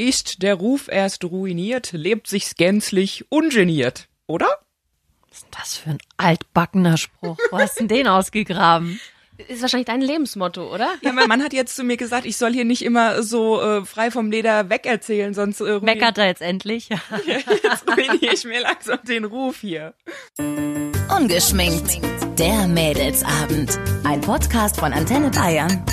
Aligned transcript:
Ist 0.00 0.40
der 0.40 0.54
Ruf 0.54 0.88
erst 0.88 1.26
ruiniert, 1.26 1.92
lebt 1.92 2.26
sich's 2.26 2.54
gänzlich 2.54 3.26
ungeniert, 3.28 4.08
oder? 4.26 4.48
Was 5.28 5.40
ist 5.40 5.46
das 5.50 5.76
für 5.76 5.90
ein 5.90 5.98
altbackener 6.16 6.96
Spruch? 6.96 7.36
Wo 7.50 7.58
hast 7.58 7.78
du 7.78 7.84
denn 7.84 7.98
den 7.98 8.08
ausgegraben? 8.08 8.98
Ist 9.36 9.60
wahrscheinlich 9.60 9.88
dein 9.88 10.00
Lebensmotto, 10.00 10.72
oder? 10.72 10.94
Ja, 11.02 11.12
mein 11.12 11.28
Mann 11.28 11.44
hat 11.44 11.52
jetzt 11.52 11.76
zu 11.76 11.84
mir 11.84 11.98
gesagt, 11.98 12.24
ich 12.24 12.38
soll 12.38 12.54
hier 12.54 12.64
nicht 12.64 12.82
immer 12.82 13.22
so 13.22 13.60
äh, 13.60 13.84
frei 13.84 14.10
vom 14.10 14.30
Leder 14.30 14.70
wegerzählen, 14.70 15.34
sonst 15.34 15.60
äh, 15.60 15.80
Meckert 15.80 16.16
er 16.16 16.28
jetzt 16.28 16.40
endlich? 16.40 16.88
jetzt 17.26 17.86
ruiniere 17.86 18.32
ich 18.32 18.44
mir 18.44 18.62
langsam 18.62 19.00
den 19.06 19.26
Ruf 19.26 19.60
hier. 19.60 19.92
Ungeschminkt. 21.14 22.00
Der 22.38 22.66
Mädelsabend. 22.66 23.78
Ein 24.04 24.22
Podcast 24.22 24.80
von 24.80 24.94
Antenne 24.94 25.28
Bayern. 25.28 25.84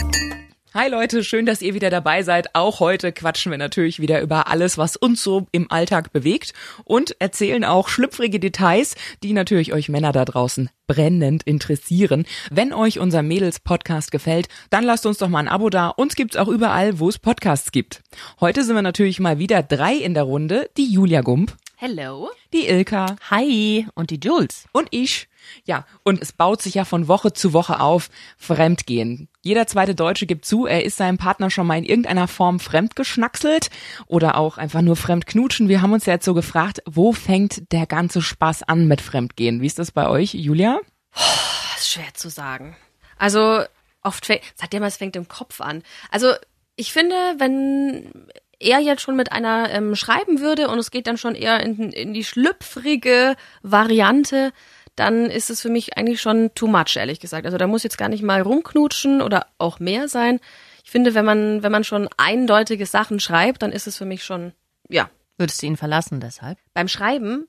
Hi 0.80 0.90
Leute, 0.90 1.24
schön, 1.24 1.48
dass 1.48 1.64
ihr 1.64 1.74
wieder 1.74 1.90
dabei 1.90 2.22
seid. 2.22 2.54
Auch 2.54 2.80
heute 2.80 3.12
quatschen 3.12 3.50
wir 3.52 3.58
natürlich 3.58 4.00
wieder 4.00 4.22
über 4.22 4.46
alles, 4.46 4.78
was 4.78 4.96
uns 4.96 5.24
so 5.24 5.48
im 5.52 5.72
Alltag 5.72 6.14
bewegt 6.14 6.54
und 6.84 7.20
erzählen 7.20 7.64
auch 7.66 7.88
schlüpfrige 7.88 8.40
Details, 8.40 8.94
die 9.24 9.34
natürlich 9.34 9.74
euch 9.74 9.90
Männer 9.90 10.12
da 10.12 10.24
draußen 10.24 10.70
brennend 10.86 11.42
interessieren. 11.42 12.28
Wenn 12.52 12.74
euch 12.74 13.00
unser 13.00 13.24
Mädels-Podcast 13.24 14.12
gefällt, 14.12 14.50
dann 14.70 14.84
lasst 14.84 15.08
uns 15.08 15.18
doch 15.18 15.30
mal 15.30 15.40
ein 15.40 15.48
Abo 15.48 15.72
da. 15.72 15.88
Uns 15.88 16.14
gibt's 16.14 16.38
auch 16.38 16.48
überall, 16.48 17.00
wo 17.00 17.10
es 17.10 17.18
Podcasts 17.18 17.72
gibt. 17.72 18.04
Heute 18.40 18.64
sind 18.64 18.76
wir 18.76 18.84
natürlich 18.84 19.20
mal 19.20 19.40
wieder 19.40 19.64
drei 19.64 19.96
in 19.96 20.14
der 20.14 20.24
Runde. 20.24 20.70
Die 20.78 20.94
Julia 20.94 21.22
Gump, 21.22 21.58
Hello. 21.78 22.30
die 22.54 22.68
Ilka 22.68 23.16
Hi. 23.32 23.88
Und 23.96 24.12
die 24.12 24.20
Jules. 24.20 24.66
und 24.74 24.90
ich. 24.92 25.28
Ja, 25.66 25.86
und 26.04 26.22
es 26.22 26.34
baut 26.34 26.62
sich 26.62 26.76
ja 26.76 26.86
von 26.86 27.08
Woche 27.08 27.34
zu 27.34 27.54
Woche 27.54 27.80
auf. 27.80 28.10
Fremdgehen. 28.38 29.30
Jeder 29.42 29.68
zweite 29.68 29.96
Deutsche 29.96 30.26
gibt 30.26 30.46
zu, 30.46 30.66
er 30.66 30.84
ist 30.84 30.98
seinem 30.98 31.18
Partner 31.18 31.50
schon 31.50 31.68
mal 31.68 31.78
in 31.78 31.86
irgendeiner 31.86 32.28
Form 32.28 32.60
fremdgeschnackselt 32.60 33.70
oder 34.08 34.38
auch 34.38 34.58
einfach 34.58 34.82
nur 34.82 34.96
fremdknutschen. 34.96 35.70
Wir 35.70 35.82
haben 35.82 35.94
uns 35.94 36.06
ja 36.06 36.14
jetzt 36.14 36.26
so 36.26 36.34
gefragt, 36.34 36.82
wo 36.86 37.14
fängt 37.14 37.72
der 37.72 37.86
ganze 37.86 38.22
Spaß 38.22 38.64
an 38.64 38.88
mit 38.88 39.02
Fremdgehen? 39.02 39.62
Wie 39.62 39.68
ist 39.68 39.80
das 39.80 39.92
bei 39.92 40.10
euch, 40.10 40.34
Julia? 40.34 40.80
Das 41.14 41.82
ist 41.82 41.92
schwer 41.92 42.14
zu 42.14 42.30
sagen. 42.30 42.76
Also, 43.18 43.64
oft 44.04 44.26
fängt, 44.26 44.42
sagt 44.56 44.74
ja 44.74 44.80
mal, 44.80 44.88
es 44.88 44.98
fängt 44.98 45.16
im 45.16 45.28
Kopf 45.28 45.62
an. 45.62 45.84
Also, 46.12 46.34
ich 46.76 46.94
finde, 46.94 47.16
wenn 47.38 48.12
er 48.60 48.80
jetzt 48.80 49.02
schon 49.02 49.16
mit 49.16 49.32
einer 49.32 49.70
ähm, 49.72 49.96
schreiben 49.96 50.40
würde 50.40 50.68
und 50.68 50.80
es 50.80 50.92
geht 50.92 51.08
dann 51.08 51.18
schon 51.18 51.36
eher 51.36 51.60
in, 51.62 51.92
in 51.92 52.14
die 52.14 52.24
schlüpfrige 52.24 53.36
Variante, 53.62 54.52
dann 54.98 55.28
ist 55.28 55.50
es 55.50 55.62
für 55.62 55.70
mich 55.70 55.98
eigentlich 55.98 56.20
schon 56.22 56.52
too 56.56 56.68
much, 56.68 56.96
ehrlich 56.98 57.20
gesagt. 57.22 57.46
Also 57.46 57.58
da 57.58 57.68
muss 57.68 57.84
jetzt 57.84 57.98
gar 57.98 58.10
nicht 58.10 58.24
mal 58.24 58.42
rumknutschen 58.42 59.22
oder 59.22 59.48
auch 59.58 59.80
mehr 59.80 60.08
sein. 60.10 60.40
Ich 60.84 60.92
finde, 60.92 61.14
wenn 61.14 61.24
man, 61.26 61.64
wenn 61.64 61.72
man 61.72 61.84
schon 61.86 62.10
eindeutige 62.18 62.86
Sachen 62.86 63.20
schreibt, 63.20 63.62
dann 63.62 63.72
ist 63.72 63.88
es 63.88 63.98
für 63.98 64.06
mich 64.06 64.24
schon, 64.24 64.52
ja. 64.90 65.10
Würdest 65.40 65.62
du 65.62 65.68
ihn 65.68 65.78
verlassen 65.78 66.20
deshalb? 66.20 66.58
Beim 66.74 66.88
Schreiben? 66.88 67.48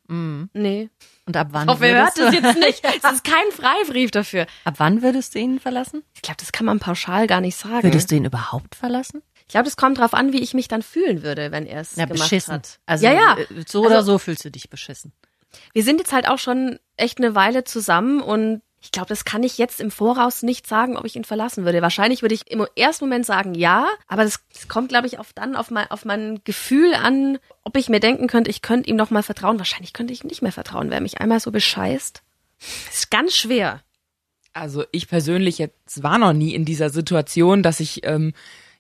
Nee. 0.53 0.91
Und 1.25 1.37
ab 1.39 1.49
wann 1.53 1.69
hoffe, 1.71 1.87
ihr 1.87 1.95
hört 1.95 2.19
es 2.19 2.35
jetzt 2.35 2.59
nicht. 2.59 2.85
Es 3.03 3.13
ist 3.13 3.25
kein 3.25 3.51
Freibrief 3.51 4.11
dafür. 4.11 4.47
Ab 4.65 4.75
wann 4.77 5.01
würdest 5.01 5.35
du 5.35 5.39
ihn 5.39 5.59
verlassen? 5.59 6.03
Ich 6.15 6.21
glaube, 6.21 6.37
das 6.39 6.53
kann 6.53 6.67
man 6.67 6.81
pauschal 6.81 7.27
gar 7.27 7.41
nicht 7.41 7.57
sagen. 7.57 7.83
Würdest 7.85 8.11
du 8.11 8.17
ihn 8.17 8.27
überhaupt 8.27 8.75
verlassen? 8.75 9.23
Ich 9.47 9.49
glaube, 9.53 9.65
das 9.65 9.79
kommt 9.79 9.97
drauf 9.97 10.13
an, 10.13 10.35
wie 10.35 10.41
ich 10.43 10.53
mich 10.53 10.69
dann 10.69 10.83
fühlen 10.83 11.23
würde, 11.23 11.51
wenn 11.51 11.65
er 11.65 11.81
es 11.81 11.97
Ja, 11.97 12.05
gemacht 12.05 12.25
beschissen. 12.25 12.53
hat. 12.53 12.79
Also 12.85 13.07
ja, 13.07 13.13
ja. 13.15 13.37
äh, 13.39 13.47
so 13.67 13.87
oder 13.87 13.97
Also- 13.97 14.13
so 14.13 14.19
fühlst 14.19 14.45
du 14.45 14.51
dich 14.51 14.69
beschissen. 14.69 15.13
Wir 15.73 15.83
sind 15.83 15.99
jetzt 15.99 16.13
halt 16.13 16.29
auch 16.29 16.39
schon 16.39 16.79
echt 16.97 17.19
eine 17.19 17.35
Weile 17.35 17.65
zusammen 17.65 18.21
und 18.21 18.63
ich 18.81 18.93
glaube, 18.93 19.09
das 19.09 19.25
kann 19.25 19.43
ich 19.43 19.59
jetzt 19.59 19.81
im 19.81 19.91
Voraus 19.91 20.43
nicht 20.43 20.67
sagen, 20.67 20.97
ob 20.97 21.05
ich 21.05 21.17
ihn 21.17 21.25
verlassen 21.25 21.65
würde. 21.65 21.83
Wahrscheinlich 21.83 22.23
würde 22.23 22.35
ich 22.35 22.49
im 22.51 22.65
ersten 22.77 23.07
Moment 23.07 23.27
sagen 23.27 23.55
ja, 23.55 23.89
aber 24.07 24.23
das, 24.23 24.41
das 24.53 24.69
kommt, 24.69 24.89
glaube 24.89 25.09
ich, 25.09 25.19
auf 25.19 25.33
dann 25.33 25.57
auf 25.57 25.71
mein, 25.71 25.91
auf 25.91 26.05
mein 26.05 26.41
Gefühl 26.45 26.95
an, 26.95 27.39
ob 27.65 27.77
ich 27.77 27.89
mir 27.89 27.99
denken 27.99 28.29
könnte, 28.29 28.51
ich 28.51 28.63
könnte 28.63 28.89
ihm 28.89 28.97
noch 28.97 29.11
mal 29.11 29.25
vertrauen. 29.25 29.59
Wahrscheinlich 29.59 29.93
könnte 29.93 30.13
ich 30.13 30.23
ihm 30.23 30.29
nicht 30.29 30.43
mehr 30.43 30.53
vertrauen, 30.53 30.91
wer 30.91 31.01
mich 31.01 31.21
einmal 31.21 31.41
so 31.41 31.51
bescheißt. 31.51 32.23
Ist 32.91 33.11
ganz 33.11 33.35
schwer. 33.35 33.83
Also 34.53 34.85
ich 34.93 35.09
persönlich 35.09 35.59
jetzt 35.59 36.03
war 36.03 36.19
noch 36.19 36.33
nie 36.33 36.55
in 36.55 36.65
dieser 36.65 36.91
Situation, 36.91 37.63
dass 37.63 37.81
ich 37.81 38.07
ähm, 38.07 38.33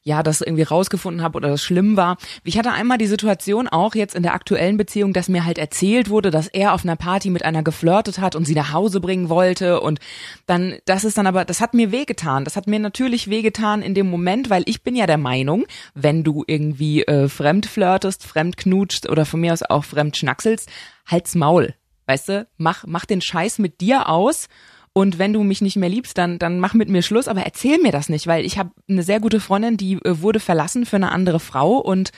ja 0.09 0.23
das 0.23 0.41
irgendwie 0.41 0.65
rausgefunden 0.65 1.23
habe 1.23 1.37
oder 1.37 1.51
das 1.51 1.63
schlimm 1.63 1.97
war. 1.97 2.17
Ich 2.43 2.59
hatte 2.59 2.73
einmal 2.73 2.99
die 2.99 3.07
Situation 3.07 3.69
auch 3.69 3.95
jetzt 3.95 4.15
in 4.15 4.23
der 4.23 4.35
aktuellen 4.35 4.77
Beziehung, 4.77 5.13
dass 5.13 5.29
mir 5.29 5.45
halt 5.45 5.59
erzählt 5.59 6.11
wurde, 6.11 6.31
dass 6.31 6.49
er 6.49 6.73
auf 6.73 6.83
einer 6.83 6.97
Party 6.97 7.31
mit 7.31 7.45
einer 7.45 7.63
geflirtet 7.63 8.19
hat 8.19 8.35
und 8.35 8.47
sie 8.47 8.55
nach 8.55 8.73
Hause 8.73 9.01
bringen 9.01 9.29
wollte 9.29 9.81
und 9.81 10.01
dann 10.47 10.77
das 10.87 11.05
ist 11.05 11.19
dann 11.19 11.27
aber 11.27 11.45
das 11.45 11.61
hat 11.61 11.75
mir 11.75 11.93
wehgetan. 11.93 12.45
Das 12.45 12.57
hat 12.57 12.67
mir 12.67 12.81
natürlich 12.81 13.29
wehgetan 13.29 13.83
in 13.83 13.95
dem 13.95 14.11
Moment, 14.11 14.51
weil 14.51 14.63
ich 14.67 14.83
bin 14.83 14.97
ja 14.97 15.07
der 15.07 15.19
Meinung, 15.19 15.67
wenn 15.95 16.25
du 16.25 16.43
irgendwie 16.47 17.03
äh, 17.03 17.29
fremd 17.29 17.67
flirtest, 17.67 18.25
fremd 18.25 18.57
knutschst 18.57 19.09
oder 19.09 19.27
von 19.27 19.41
mir 19.41 19.53
aus 19.53 19.63
auch 19.63 19.85
fremd 19.85 20.17
schnackselst, 20.17 20.69
halt's 21.07 21.35
Maul. 21.35 21.75
Weißt 22.07 22.31
du, 22.31 22.47
mach 22.57 22.85
mach 22.87 23.05
den 23.05 23.21
Scheiß 23.21 23.59
mit 23.59 23.83
dir 23.83 24.09
aus 24.09 24.49
und 24.93 25.19
wenn 25.19 25.33
du 25.33 25.43
mich 25.43 25.61
nicht 25.61 25.77
mehr 25.77 25.89
liebst, 25.89 26.19
dann, 26.19 26.39
dann 26.39 26.61
mach 26.61 26.75
mit 26.75 26.89
mir 26.89 27.03
Schluss, 27.03 27.29
aber 27.29 27.43
erzähl 27.43 27.79
mir 27.79 27.93
das 27.93 28.09
nicht, 28.09 28.27
weil 28.27 28.45
ich 28.45 28.59
habe 28.59 28.71
eine 28.89 29.03
sehr 29.03 29.21
gute 29.21 29.41
Freundin, 29.41 29.77
die 29.77 29.95
äh, 29.95 30.21
wurde 30.21 30.41
verlassen 30.41 30.87
für 30.87 30.97
eine 30.97 31.13
andere 31.13 31.41
Frau 31.41 31.77
und 31.77 32.11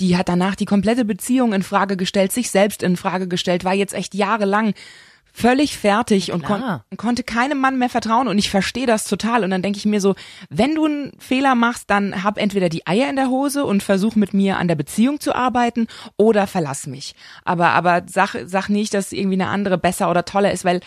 die 0.00 0.16
hat 0.16 0.28
danach 0.28 0.54
die 0.54 0.64
komplette 0.64 1.04
Beziehung 1.04 1.52
in 1.52 1.62
Frage 1.62 1.96
gestellt, 1.96 2.32
sich 2.32 2.50
selbst 2.50 2.82
in 2.82 2.96
Frage 2.96 3.26
gestellt, 3.26 3.64
war 3.64 3.74
jetzt 3.74 3.94
echt 3.94 4.14
jahrelang 4.14 4.74
völlig 5.32 5.78
fertig 5.78 6.32
und, 6.32 6.42
kon 6.44 6.62
konnte 6.96 7.22
keinem 7.22 7.60
Mann 7.60 7.78
mehr 7.78 7.88
vertrauen 7.88 8.26
und 8.28 8.38
ich 8.38 8.50
verstehe 8.50 8.86
das 8.86 9.04
total 9.04 9.44
und 9.44 9.50
dann 9.50 9.62
denke 9.62 9.78
ich 9.78 9.86
mir 9.86 10.00
so, 10.00 10.14
wenn 10.50 10.74
du 10.74 10.86
einen 10.86 11.12
Fehler 11.18 11.54
machst, 11.54 11.90
dann 11.90 12.24
hab 12.24 12.38
entweder 12.38 12.68
die 12.68 12.86
Eier 12.86 13.08
in 13.08 13.16
der 13.16 13.28
Hose 13.28 13.64
und 13.64 13.82
versuch 13.82 14.16
mit 14.16 14.34
mir 14.34 14.58
an 14.58 14.68
der 14.68 14.74
Beziehung 14.74 15.20
zu 15.20 15.34
arbeiten 15.34 15.86
oder 16.16 16.46
verlass 16.46 16.86
mich. 16.86 17.14
Aber 17.44 17.68
aber 17.70 18.02
sag 18.06 18.36
sag 18.46 18.68
nicht, 18.68 18.94
dass 18.94 19.12
irgendwie 19.12 19.40
eine 19.40 19.48
andere 19.48 19.78
besser 19.78 20.10
oder 20.10 20.24
toller 20.24 20.50
ist, 20.50 20.64
weil 20.64 20.80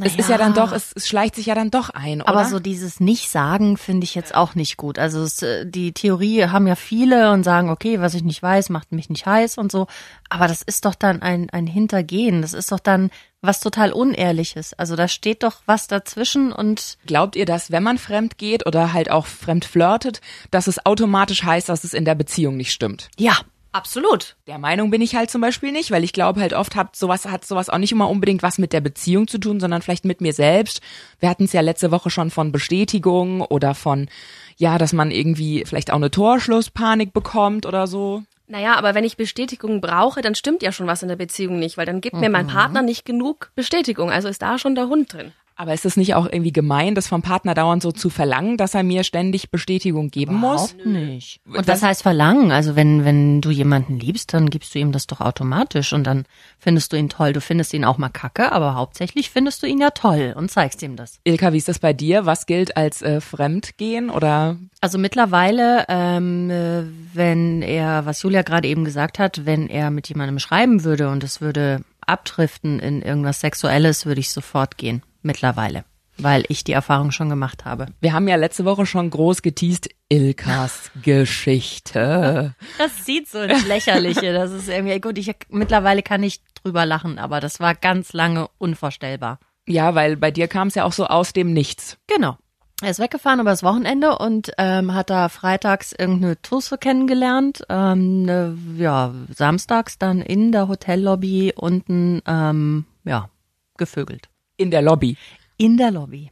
es 0.00 0.16
ist 0.16 0.28
ja 0.28 0.38
dann 0.38 0.54
doch, 0.54 0.72
es, 0.72 0.92
es 0.94 1.06
schleicht 1.06 1.36
sich 1.36 1.46
ja 1.46 1.54
dann 1.54 1.70
doch 1.70 1.90
ein, 1.90 2.20
oder? 2.20 2.30
Aber 2.30 2.44
so 2.46 2.58
dieses 2.58 3.00
Nicht-Sagen 3.00 3.76
finde 3.76 4.04
ich 4.04 4.14
jetzt 4.14 4.34
auch 4.34 4.54
nicht 4.54 4.76
gut. 4.76 4.98
Also 4.98 5.22
es, 5.22 5.42
äh, 5.42 5.66
die 5.66 5.92
Theorie 5.92 6.46
haben 6.46 6.66
ja 6.66 6.74
viele 6.74 7.30
und 7.32 7.44
sagen, 7.44 7.70
okay, 7.70 8.00
was 8.00 8.14
ich 8.14 8.24
nicht 8.24 8.42
weiß, 8.42 8.70
macht 8.70 8.92
mich 8.92 9.08
nicht 9.08 9.26
heiß 9.26 9.58
und 9.58 9.70
so. 9.70 9.86
Aber 10.28 10.48
das 10.48 10.62
ist 10.62 10.84
doch 10.84 10.94
dann 10.94 11.22
ein, 11.22 11.48
ein 11.50 11.66
Hintergehen. 11.66 12.42
Das 12.42 12.54
ist 12.54 12.72
doch 12.72 12.80
dann 12.80 13.10
was 13.40 13.60
total 13.60 13.92
Unehrliches. 13.92 14.74
Also 14.74 14.96
da 14.96 15.06
steht 15.06 15.42
doch 15.42 15.60
was 15.66 15.86
dazwischen 15.86 16.50
und 16.50 16.98
Glaubt 17.06 17.36
ihr, 17.36 17.44
dass 17.44 17.70
wenn 17.70 17.82
man 17.82 17.98
fremd 17.98 18.38
geht 18.38 18.66
oder 18.66 18.92
halt 18.92 19.10
auch 19.10 19.26
fremd 19.26 19.64
flirtet, 19.64 20.20
dass 20.50 20.66
es 20.66 20.84
automatisch 20.84 21.44
heißt, 21.44 21.68
dass 21.68 21.84
es 21.84 21.94
in 21.94 22.04
der 22.04 22.14
Beziehung 22.14 22.56
nicht 22.56 22.72
stimmt? 22.72 23.10
ja, 23.18 23.36
Absolut. 23.74 24.36
Der 24.46 24.58
Meinung 24.58 24.92
bin 24.92 25.02
ich 25.02 25.16
halt 25.16 25.32
zum 25.32 25.40
Beispiel 25.40 25.72
nicht, 25.72 25.90
weil 25.90 26.04
ich 26.04 26.12
glaube 26.12 26.40
halt 26.40 26.52
oft 26.52 26.76
hat 26.76 26.94
sowas 26.94 27.26
hat 27.26 27.44
sowas 27.44 27.68
auch 27.68 27.78
nicht 27.78 27.90
immer 27.90 28.08
unbedingt 28.08 28.44
was 28.44 28.56
mit 28.56 28.72
der 28.72 28.80
Beziehung 28.80 29.26
zu 29.26 29.38
tun, 29.38 29.58
sondern 29.58 29.82
vielleicht 29.82 30.04
mit 30.04 30.20
mir 30.20 30.32
selbst. 30.32 30.80
Wir 31.18 31.28
hatten 31.28 31.46
es 31.46 31.52
ja 31.52 31.60
letzte 31.60 31.90
Woche 31.90 32.08
schon 32.08 32.30
von 32.30 32.52
Bestätigung 32.52 33.40
oder 33.40 33.74
von 33.74 34.08
ja, 34.56 34.78
dass 34.78 34.92
man 34.92 35.10
irgendwie 35.10 35.64
vielleicht 35.66 35.90
auch 35.90 35.96
eine 35.96 36.12
Torschlusspanik 36.12 37.12
bekommt 37.12 37.66
oder 37.66 37.88
so. 37.88 38.22
Naja, 38.46 38.76
aber 38.76 38.94
wenn 38.94 39.02
ich 39.02 39.16
Bestätigung 39.16 39.80
brauche, 39.80 40.20
dann 40.20 40.36
stimmt 40.36 40.62
ja 40.62 40.70
schon 40.70 40.86
was 40.86 41.02
in 41.02 41.08
der 41.08 41.16
Beziehung 41.16 41.58
nicht, 41.58 41.76
weil 41.76 41.86
dann 41.86 42.00
gibt 42.00 42.14
mir 42.14 42.30
mein 42.30 42.46
Partner 42.46 42.82
nicht 42.82 43.04
genug 43.04 43.50
Bestätigung. 43.56 44.12
Also 44.12 44.28
ist 44.28 44.42
da 44.42 44.56
schon 44.56 44.76
der 44.76 44.86
Hund 44.86 45.12
drin. 45.12 45.32
Aber 45.56 45.72
ist 45.72 45.84
es 45.84 45.96
nicht 45.96 46.14
auch 46.14 46.26
irgendwie 46.26 46.52
gemein, 46.52 46.96
das 46.96 47.06
vom 47.06 47.22
Partner 47.22 47.54
dauernd 47.54 47.82
so 47.82 47.92
zu 47.92 48.10
verlangen, 48.10 48.56
dass 48.56 48.74
er 48.74 48.82
mir 48.82 49.04
ständig 49.04 49.50
Bestätigung 49.50 50.10
geben 50.10 50.34
muss? 50.34 50.72
überhaupt 50.72 50.86
nicht. 50.86 51.40
Und 51.46 51.68
das 51.68 51.82
heißt 51.82 52.02
verlangen. 52.02 52.50
Also 52.50 52.74
wenn, 52.74 53.04
wenn 53.04 53.40
du 53.40 53.50
jemanden 53.50 53.98
liebst, 53.98 54.34
dann 54.34 54.50
gibst 54.50 54.74
du 54.74 54.80
ihm 54.80 54.90
das 54.90 55.06
doch 55.06 55.20
automatisch 55.20 55.92
und 55.92 56.04
dann 56.04 56.24
findest 56.58 56.92
du 56.92 56.96
ihn 56.96 57.08
toll. 57.08 57.32
Du 57.32 57.40
findest 57.40 57.72
ihn 57.72 57.84
auch 57.84 57.98
mal 57.98 58.08
kacke, 58.08 58.50
aber 58.50 58.74
hauptsächlich 58.74 59.30
findest 59.30 59.62
du 59.62 59.66
ihn 59.66 59.80
ja 59.80 59.90
toll 59.90 60.34
und 60.36 60.50
zeigst 60.50 60.82
ihm 60.82 60.96
das. 60.96 61.20
Ilka, 61.22 61.52
wie 61.52 61.58
ist 61.58 61.68
das 61.68 61.78
bei 61.78 61.92
dir? 61.92 62.26
Was 62.26 62.46
gilt 62.46 62.76
als 62.76 63.02
äh, 63.02 63.20
Fremdgehen 63.20 64.10
oder 64.10 64.56
Also 64.80 64.98
mittlerweile, 64.98 65.84
ähm, 65.88 66.50
äh, 66.50 66.82
wenn 67.12 67.62
er, 67.62 68.06
was 68.06 68.22
Julia 68.22 68.42
gerade 68.42 68.66
eben 68.66 68.84
gesagt 68.84 69.20
hat, 69.20 69.46
wenn 69.46 69.68
er 69.68 69.90
mit 69.90 70.08
jemandem 70.08 70.40
schreiben 70.40 70.82
würde 70.82 71.08
und 71.10 71.22
es 71.22 71.40
würde 71.40 71.82
abdriften 72.06 72.80
in 72.80 73.02
irgendwas 73.02 73.40
Sexuelles, 73.40 74.04
würde 74.04 74.20
ich 74.20 74.30
sofort 74.30 74.76
gehen. 74.76 75.02
Mittlerweile. 75.24 75.84
Weil 76.16 76.44
ich 76.48 76.62
die 76.62 76.72
Erfahrung 76.72 77.10
schon 77.10 77.28
gemacht 77.28 77.64
habe. 77.64 77.86
Wir 78.00 78.12
haben 78.12 78.28
ja 78.28 78.36
letzte 78.36 78.64
Woche 78.64 78.86
schon 78.86 79.10
groß 79.10 79.42
geteased, 79.42 79.88
Ilkas 80.08 80.92
Geschichte. 81.02 82.54
Das 82.78 83.04
sieht 83.04 83.28
so 83.28 83.40
ins 83.40 83.66
Lächerliche. 83.66 84.32
Das 84.32 84.52
ist 84.52 84.68
irgendwie 84.68 85.00
gut. 85.00 85.18
Ich 85.18 85.34
mittlerweile 85.48 86.02
kann 86.02 86.22
ich 86.22 86.40
drüber 86.62 86.86
lachen, 86.86 87.18
aber 87.18 87.40
das 87.40 87.58
war 87.58 87.74
ganz 87.74 88.12
lange 88.12 88.48
unvorstellbar. 88.58 89.40
Ja, 89.66 89.94
weil 89.96 90.16
bei 90.16 90.30
dir 90.30 90.46
kam 90.46 90.68
es 90.68 90.76
ja 90.76 90.84
auch 90.84 90.92
so 90.92 91.06
aus 91.06 91.32
dem 91.32 91.52
Nichts. 91.52 91.98
Genau. 92.06 92.36
Er 92.82 92.90
ist 92.90 93.00
weggefahren 93.00 93.40
übers 93.40 93.62
Wochenende 93.62 94.18
und 94.18 94.52
ähm, 94.58 94.94
hat 94.94 95.08
da 95.08 95.28
freitags 95.28 95.92
irgendeine 95.92 96.40
Tusse 96.42 96.76
kennengelernt. 96.76 97.64
Ähm, 97.70 98.22
ne, 98.22 98.58
ja, 98.76 99.14
samstags 99.34 99.98
dann 99.98 100.20
in 100.20 100.52
der 100.52 100.68
Hotellobby 100.68 101.54
unten, 101.56 102.20
ähm, 102.26 102.84
ja, 103.04 103.30
gevögelt. 103.78 104.28
In 104.56 104.70
der 104.70 104.82
Lobby. 104.82 105.16
In 105.56 105.76
der 105.76 105.90
Lobby. 105.90 106.30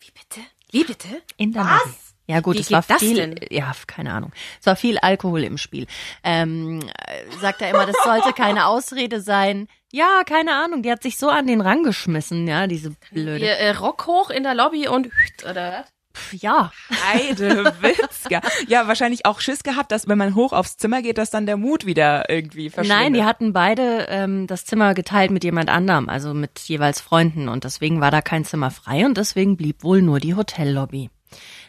Wie 0.00 0.10
bitte? 0.10 0.40
Wie 0.70 0.84
bitte? 0.84 1.22
In 1.36 1.52
der 1.52 1.64
Was? 1.64 1.84
Lobby. 1.84 1.96
Ja 2.26 2.38
gut, 2.40 2.54
Wie 2.54 2.60
es 2.60 2.70
war 2.70 2.84
das 2.86 3.00
viel, 3.00 3.16
denn? 3.16 3.40
ja, 3.50 3.72
keine 3.88 4.12
Ahnung. 4.12 4.30
Es 4.60 4.66
war 4.66 4.76
viel 4.76 4.98
Alkohol 4.98 5.42
im 5.42 5.58
Spiel. 5.58 5.88
Ähm, 6.22 6.80
äh, 6.80 7.38
sagt 7.40 7.60
er 7.60 7.70
immer, 7.70 7.86
das 7.86 7.96
sollte 8.04 8.32
keine 8.32 8.66
Ausrede 8.66 9.20
sein. 9.20 9.66
Ja, 9.90 10.22
keine 10.24 10.54
Ahnung, 10.54 10.84
die 10.84 10.92
hat 10.92 11.02
sich 11.02 11.18
so 11.18 11.28
an 11.28 11.48
den 11.48 11.60
Rang 11.60 11.82
geschmissen, 11.82 12.46
ja, 12.46 12.68
diese 12.68 12.92
blöde. 13.10 13.44
Ihr 13.44 13.56
äh, 13.56 13.70
Rock 13.72 14.06
hoch 14.06 14.30
in 14.30 14.44
der 14.44 14.54
Lobby 14.54 14.86
und 14.86 15.08
oder 15.42 15.72
was? 15.80 15.92
Ja, 16.32 16.72
Heidewitzka. 17.12 18.40
ja, 18.68 18.86
wahrscheinlich 18.88 19.26
auch 19.26 19.40
Schiss 19.40 19.62
gehabt, 19.62 19.92
dass 19.92 20.08
wenn 20.08 20.18
man 20.18 20.34
hoch 20.34 20.52
aufs 20.52 20.76
Zimmer 20.76 21.02
geht, 21.02 21.18
dass 21.18 21.30
dann 21.30 21.46
der 21.46 21.56
Mut 21.56 21.86
wieder 21.86 22.28
irgendwie 22.30 22.70
verschwindet. 22.70 23.02
Nein, 23.02 23.12
die 23.14 23.24
hatten 23.24 23.52
beide 23.52 24.06
ähm, 24.08 24.46
das 24.46 24.64
Zimmer 24.64 24.94
geteilt 24.94 25.30
mit 25.30 25.44
jemand 25.44 25.70
anderem, 25.70 26.08
also 26.08 26.34
mit 26.34 26.58
jeweils 26.60 27.00
Freunden 27.00 27.48
und 27.48 27.64
deswegen 27.64 28.00
war 28.00 28.10
da 28.10 28.22
kein 28.22 28.44
Zimmer 28.44 28.70
frei 28.70 29.04
und 29.04 29.16
deswegen 29.16 29.56
blieb 29.56 29.82
wohl 29.82 30.02
nur 30.02 30.20
die 30.20 30.34
Hotellobby. 30.34 31.10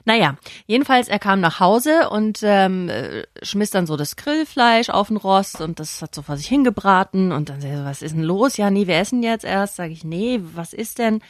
Naja, 0.06 0.38
jedenfalls, 0.65 1.07
er 1.07 1.19
kam 1.19 1.39
nach 1.42 1.59
Hause 1.59 2.09
und 2.09 2.39
ähm, 2.44 2.89
äh, 2.89 3.24
schmiss 3.44 3.69
dann 3.69 3.86
so 3.86 3.98
das 3.98 4.15
Grillfleisch 4.15 4.89
auf 4.89 5.09
den 5.09 5.18
Rost 5.18 5.62
und 5.62 5.80
das 5.80 6.01
hat 6.01 6.15
so 6.15 6.24
vor 6.24 6.38
sich 6.38 6.48
hingebraten 6.48 7.31
und 7.31 7.50
dann 7.50 7.62
so, 7.62 7.68
was 7.68 8.01
ist 8.01 8.15
denn 8.15 8.24
los? 8.24 8.57
Ja, 8.57 8.71
nee, 8.71 8.88
wir 8.88 8.95
essen 8.95 9.21
jetzt 9.21 9.45
erst. 9.45 9.75
Sag 9.75 9.92
ich, 9.92 10.03
nee, 10.03 10.39
was 10.42 10.74
ist 10.74 10.98
denn? 10.98 11.21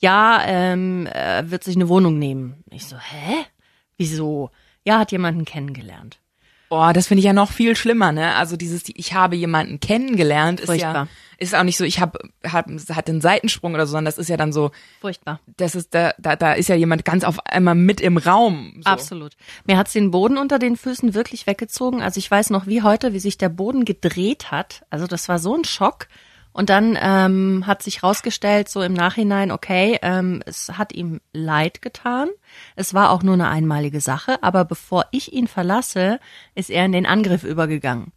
Ja, 0.00 0.42
ähm, 0.44 1.06
er 1.06 1.50
wird 1.50 1.64
sich 1.64 1.76
eine 1.76 1.88
Wohnung 1.88 2.18
nehmen. 2.18 2.62
Ich 2.70 2.86
so, 2.86 2.96
hä? 2.96 3.44
Wieso? 3.96 4.50
Ja, 4.84 4.98
hat 4.98 5.12
jemanden 5.12 5.44
kennengelernt. 5.44 6.18
Boah, 6.68 6.92
das 6.92 7.06
finde 7.06 7.20
ich 7.20 7.26
ja 7.26 7.32
noch 7.32 7.52
viel 7.52 7.76
schlimmer, 7.76 8.10
ne? 8.10 8.34
Also 8.34 8.56
dieses, 8.56 8.82
die- 8.82 8.98
ich 8.98 9.14
habe 9.14 9.36
jemanden 9.36 9.78
kennengelernt, 9.80 10.60
ist 10.60 10.68
ja, 10.70 10.74
Furchtbar. 10.74 11.08
ist 11.38 11.54
auch 11.54 11.62
nicht 11.62 11.76
so, 11.76 11.84
ich 11.84 12.00
habe, 12.00 12.18
hab, 12.42 12.66
hatte 12.90 13.12
einen 13.12 13.20
Seitensprung 13.20 13.74
oder 13.74 13.86
so, 13.86 13.92
sondern 13.92 14.06
das 14.06 14.18
ist 14.18 14.28
ja 14.28 14.36
dann 14.36 14.52
so, 14.52 14.72
Furchtbar. 15.00 15.40
das 15.56 15.74
ist 15.76 15.94
da, 15.94 16.12
da, 16.18 16.34
da 16.36 16.54
ist 16.54 16.68
ja 16.68 16.74
jemand 16.74 17.04
ganz 17.04 17.22
auf 17.22 17.38
einmal 17.46 17.76
mit 17.76 18.00
im 18.00 18.16
Raum. 18.16 18.72
So. 18.82 18.90
Absolut. 18.90 19.34
Mir 19.66 19.76
hat's 19.76 19.92
den 19.92 20.10
Boden 20.10 20.36
unter 20.36 20.58
den 20.58 20.76
Füßen 20.76 21.14
wirklich 21.14 21.46
weggezogen. 21.46 22.02
Also 22.02 22.18
ich 22.18 22.28
weiß 22.30 22.50
noch 22.50 22.66
wie 22.66 22.82
heute, 22.82 23.12
wie 23.12 23.20
sich 23.20 23.38
der 23.38 23.50
Boden 23.50 23.84
gedreht 23.84 24.50
hat. 24.50 24.84
Also 24.90 25.06
das 25.06 25.28
war 25.28 25.38
so 25.38 25.54
ein 25.54 25.64
Schock. 25.64 26.08
Und 26.54 26.70
dann 26.70 26.96
ähm, 27.02 27.64
hat 27.66 27.82
sich 27.82 28.04
rausgestellt, 28.04 28.68
so 28.68 28.80
im 28.80 28.92
Nachhinein, 28.92 29.50
okay, 29.50 29.98
ähm, 30.02 30.40
es 30.46 30.70
hat 30.78 30.92
ihm 30.94 31.20
leid 31.32 31.82
getan. 31.82 32.28
Es 32.76 32.94
war 32.94 33.10
auch 33.10 33.24
nur 33.24 33.34
eine 33.34 33.48
einmalige 33.48 34.00
Sache. 34.00 34.40
Aber 34.40 34.64
bevor 34.64 35.06
ich 35.10 35.32
ihn 35.32 35.48
verlasse, 35.48 36.20
ist 36.54 36.70
er 36.70 36.84
in 36.84 36.92
den 36.92 37.06
Angriff 37.06 37.42
übergegangen. 37.42 38.12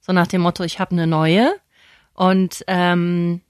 So 0.00 0.14
nach 0.14 0.26
dem 0.26 0.40
Motto, 0.40 0.64
ich 0.64 0.80
habe 0.80 0.92
eine 0.92 1.06
neue. 1.06 1.52
Und 2.14 2.64
ähm, 2.66 3.42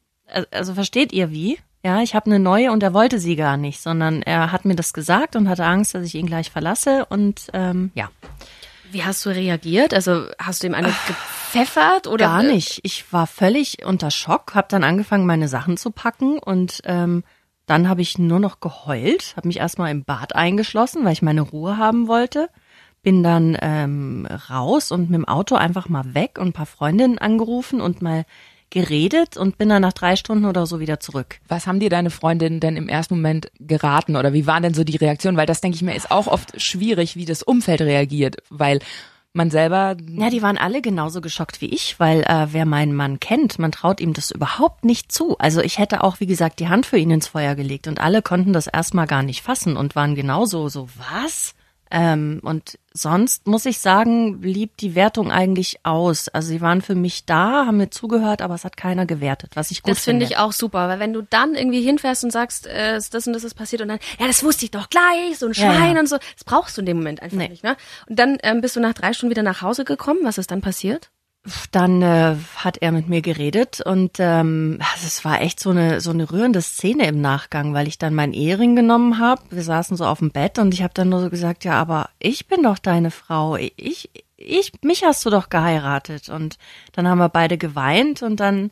also- 0.51 0.75
versteht 0.75 1.13
ihr 1.13 1.31
wie? 1.31 1.59
Ja, 1.85 2.01
ich 2.03 2.17
habe 2.17 2.27
eine 2.27 2.41
neue 2.41 2.73
und 2.73 2.83
er 2.83 2.95
wollte 2.95 3.21
sie 3.21 3.37
gar 3.37 3.57
nicht, 3.57 3.81
sondern 3.81 4.23
er 4.23 4.51
hat 4.51 4.65
mir 4.65 4.75
das 4.77 4.93
gesagt 4.93 5.35
und 5.37 5.49
hatte 5.49 5.65
Angst, 5.65 5.95
dass 5.95 6.05
ich 6.05 6.15
ihn 6.17 6.27
gleich 6.27 6.51
verlasse 6.51 7.07
und 7.07 7.49
ähm, 7.55 7.91
ja, 7.95 8.09
Wie 8.93 9.05
hast 9.05 9.25
du 9.25 9.31
reagiert? 9.31 9.93
Also 9.95 10.27
hast 10.39 10.63
du 10.63 10.67
ihm 10.69 10.75
eine 10.75 10.93
gepfeffert 11.53 12.07
oder 12.07 12.27
gar 12.27 12.43
nicht. 12.43 12.81
Ich 12.83 13.13
war 13.13 13.27
völlig 13.27 13.85
unter 13.85 14.11
Schock, 14.11 14.55
habe 14.55 14.69
dann 14.71 14.85
angefangen, 14.85 15.27
meine 15.27 15.49
Sachen 15.49 15.77
zu 15.77 15.91
packen 15.91 16.39
und 16.39 16.81
ähm, 16.85 17.25
dann 17.67 17.89
habe 17.89 18.03
ich 18.03 18.19
nur 18.19 18.41
noch 18.41 18.61
geheult, 18.61 19.35
habe 19.37 19.49
mich 19.49 19.59
erstmal 19.59 19.91
im 19.91 20.05
Bad 20.05 20.35
eingeschlossen, 20.35 21.05
weil 21.05 21.13
ich 21.13 21.23
meine 21.23 21.43
Ruhe 21.43 21.77
haben 21.77 22.09
wollte. 22.09 22.49
Bin 23.03 23.23
dann 23.23 23.57
ähm, 23.61 24.29
raus 24.49 24.93
und 24.93 25.11
mit 25.11 25.15
dem 25.15 25.29
Auto 25.29 25.57
einfach 25.57 25.89
mal 25.89 26.15
weg 26.15 26.39
und 26.39 26.49
ein 26.49 26.53
paar 26.53 26.67
Freundinnen 26.67 27.19
angerufen 27.19 27.81
und 27.81 28.01
mal 28.01 28.25
geredet 28.71 29.37
und 29.37 29.59
bin 29.59 29.69
dann 29.69 29.83
nach 29.83 29.93
drei 29.93 30.17
Stunden 30.17 30.47
oder 30.47 30.67
so 30.67 30.81
wieder 30.81 30.99
zurück. 30.99 31.41
Was 31.47 31.67
haben 31.67 31.81
dir 31.81 31.91
deine 31.91 32.11
Freundinnen 32.11 32.61
denn 32.61 32.77
im 32.77 32.89
ersten 32.89 33.17
Moment 33.17 33.51
geraten 33.59 34.17
oder 34.17 34.33
wie 34.33 34.47
war 34.47 34.61
denn 34.61 34.73
so 34.73 34.83
die 34.83 34.97
Reaktion? 34.97 35.37
Weil 35.37 35.47
das 35.47 35.61
denke 35.61 35.77
ich 35.77 35.83
mir 35.83 35.95
ist 35.95 36.11
auch 36.11 36.27
oft 36.27 36.61
schwierig, 36.61 37.17
wie 37.17 37.27
das 37.27 37.43
Umfeld 37.43 37.83
reagiert, 37.83 38.37
weil 38.49 38.79
man 39.35 39.51
selber 39.51 39.97
Ja, 40.09 40.31
die 40.31 40.43
waren 40.43 40.59
alle 40.59 40.83
genauso 40.83 41.21
geschockt 41.21 41.61
wie 41.61 41.67
ich, 41.67 41.99
weil 41.99 42.23
äh, 42.23 42.49
wer 42.51 42.67
meinen 42.67 42.95
Mann 42.95 43.21
kennt, 43.21 43.59
man 43.59 43.73
traut 43.73 44.01
ihm 44.01 44.13
das 44.13 44.31
überhaupt 44.31 44.85
nicht 44.85 45.11
zu. 45.11 45.39
Also 45.39 45.61
ich 45.61 45.79
hätte 45.79 46.05
auch, 46.05 46.21
wie 46.21 46.27
gesagt, 46.27 46.61
die 46.61 46.69
Hand 46.69 46.87
für 46.87 46.99
ihn 46.99 47.11
ins 47.11 47.29
Feuer 47.29 47.55
gelegt 47.55 47.89
und 47.89 48.01
alle 48.01 48.23
konnten 48.23 48.53
das 48.53 48.67
erstmal 48.67 49.07
gar 49.07 49.23
nicht 49.23 49.43
fassen 49.43 49.77
und 49.77 49.97
waren 49.97 50.15
genauso 50.15 50.69
so, 50.69 50.89
was? 50.97 51.55
Ähm, 51.95 52.41
und 52.43 52.79
sonst 52.95 53.47
muss 53.47 53.67
ich 53.67 53.79
sagen, 53.79 54.41
blieb 54.41 54.79
die 54.79 54.95
Wertung 54.95 55.31
eigentlich 55.31 55.81
aus. 55.85 56.29
Also 56.31 56.49
sie 56.49 56.63
waren 56.63 56.81
für 56.81 56.95
mich 56.95 57.27
da, 57.27 57.67
haben 57.67 57.77
mir 57.77 57.91
zugehört, 57.91 58.41
aber 58.41 58.55
es 58.55 58.65
hat 58.65 58.79
keiner 58.79 59.05
gewertet, 59.05 59.53
was 59.57 59.71
ich 59.71 59.83
gut 59.83 59.91
Das 59.93 60.03
finde 60.05 60.25
finde. 60.25 60.35
ich 60.35 60.41
auch 60.41 60.53
super, 60.53 60.89
weil 60.89 60.99
wenn 61.01 61.13
du 61.13 61.21
dann 61.21 61.55
irgendwie 61.55 61.83
hinfährst 61.83 62.25
und 62.25 62.31
sagst, 62.31 62.67
äh, 62.67 62.99
das 63.11 63.27
und 63.27 63.35
das 63.35 63.45
ist 63.45 63.55
passiert 63.55 63.83
und 63.83 63.89
dann, 63.89 63.99
ja, 64.19 64.27
das 64.27 64.43
wusste 64.43 64.65
ich 64.65 64.71
doch 64.71 64.89
gleich, 64.89 65.39
so 65.39 65.45
ein 65.47 65.53
Ja, 65.53 65.71
Schwein 65.75 65.95
ja. 65.97 66.01
und 66.01 66.09
so, 66.09 66.17
das 66.17 66.45
brauchst 66.47 66.79
du 66.79 66.81
in 66.81 66.87
dem 66.87 66.97
Moment 66.97 67.21
einfach 67.21 67.37
Nee. 67.37 67.49
nicht, 67.49 67.63
ne? 67.63 67.77
Und 68.09 68.19
dann 68.19 68.39
ähm, 68.43 68.63
bist 68.63 68.75
du 68.75 68.81
nach 68.81 68.95
drei 68.95 69.13
Stunden 69.13 69.31
wieder 69.31 69.43
nach 69.43 69.61
Hause 69.61 69.85
gekommen. 69.85 70.21
Was 70.23 70.39
ist 70.39 70.51
dann 70.51 70.63
passiert? 70.63 71.11
Dann 71.73 72.03
äh, 72.03 72.37
hat 72.55 72.79
er 72.79 72.93
mit 72.93 73.09
mir 73.09 73.21
geredet 73.21 73.81
und 73.81 74.13
ähm, 74.21 74.79
also 74.93 75.07
es 75.09 75.25
war 75.25 75.41
echt 75.41 75.59
so 75.59 75.71
eine 75.71 76.01
so 76.01 76.11
eine 76.11 76.31
rührende 76.31 76.63
Szene 76.63 77.09
im 77.09 77.21
Nachgang, 77.21 77.75
weil 77.75 77.89
ich 77.89 77.99
dann 77.99 78.15
meinen 78.15 78.33
Ehering 78.33 78.77
genommen 78.77 79.19
habe. 79.19 79.43
Wir 79.51 79.65
saßen 79.65 79.97
so 79.97 80.07
auf 80.07 80.21
dem 80.21 80.31
Bett 80.31 80.61
und 80.61 80.73
ich 80.73 80.85
habe 80.85 80.95
dann 80.95 81.09
nur 81.09 81.21
so 81.21 81.31
gesagt, 81.31 81.65
ja, 81.65 81.75
aber 81.75 82.11
ich 82.21 82.47
bin 82.47 82.63
doch 82.63 82.79
deine 82.79 83.11
Frau. 83.11 83.57
Ich 83.57 84.09
ich 84.37 84.73
mich 84.83 85.05
hast 85.05 85.27
du 85.27 85.31
doch 85.31 85.49
geheiratet 85.49 86.29
und 86.29 86.59
dann 86.93 87.09
haben 87.09 87.19
wir 87.19 87.29
beide 87.29 87.59
geweint 87.59 88.23
und 88.23 88.39
dann 88.39 88.71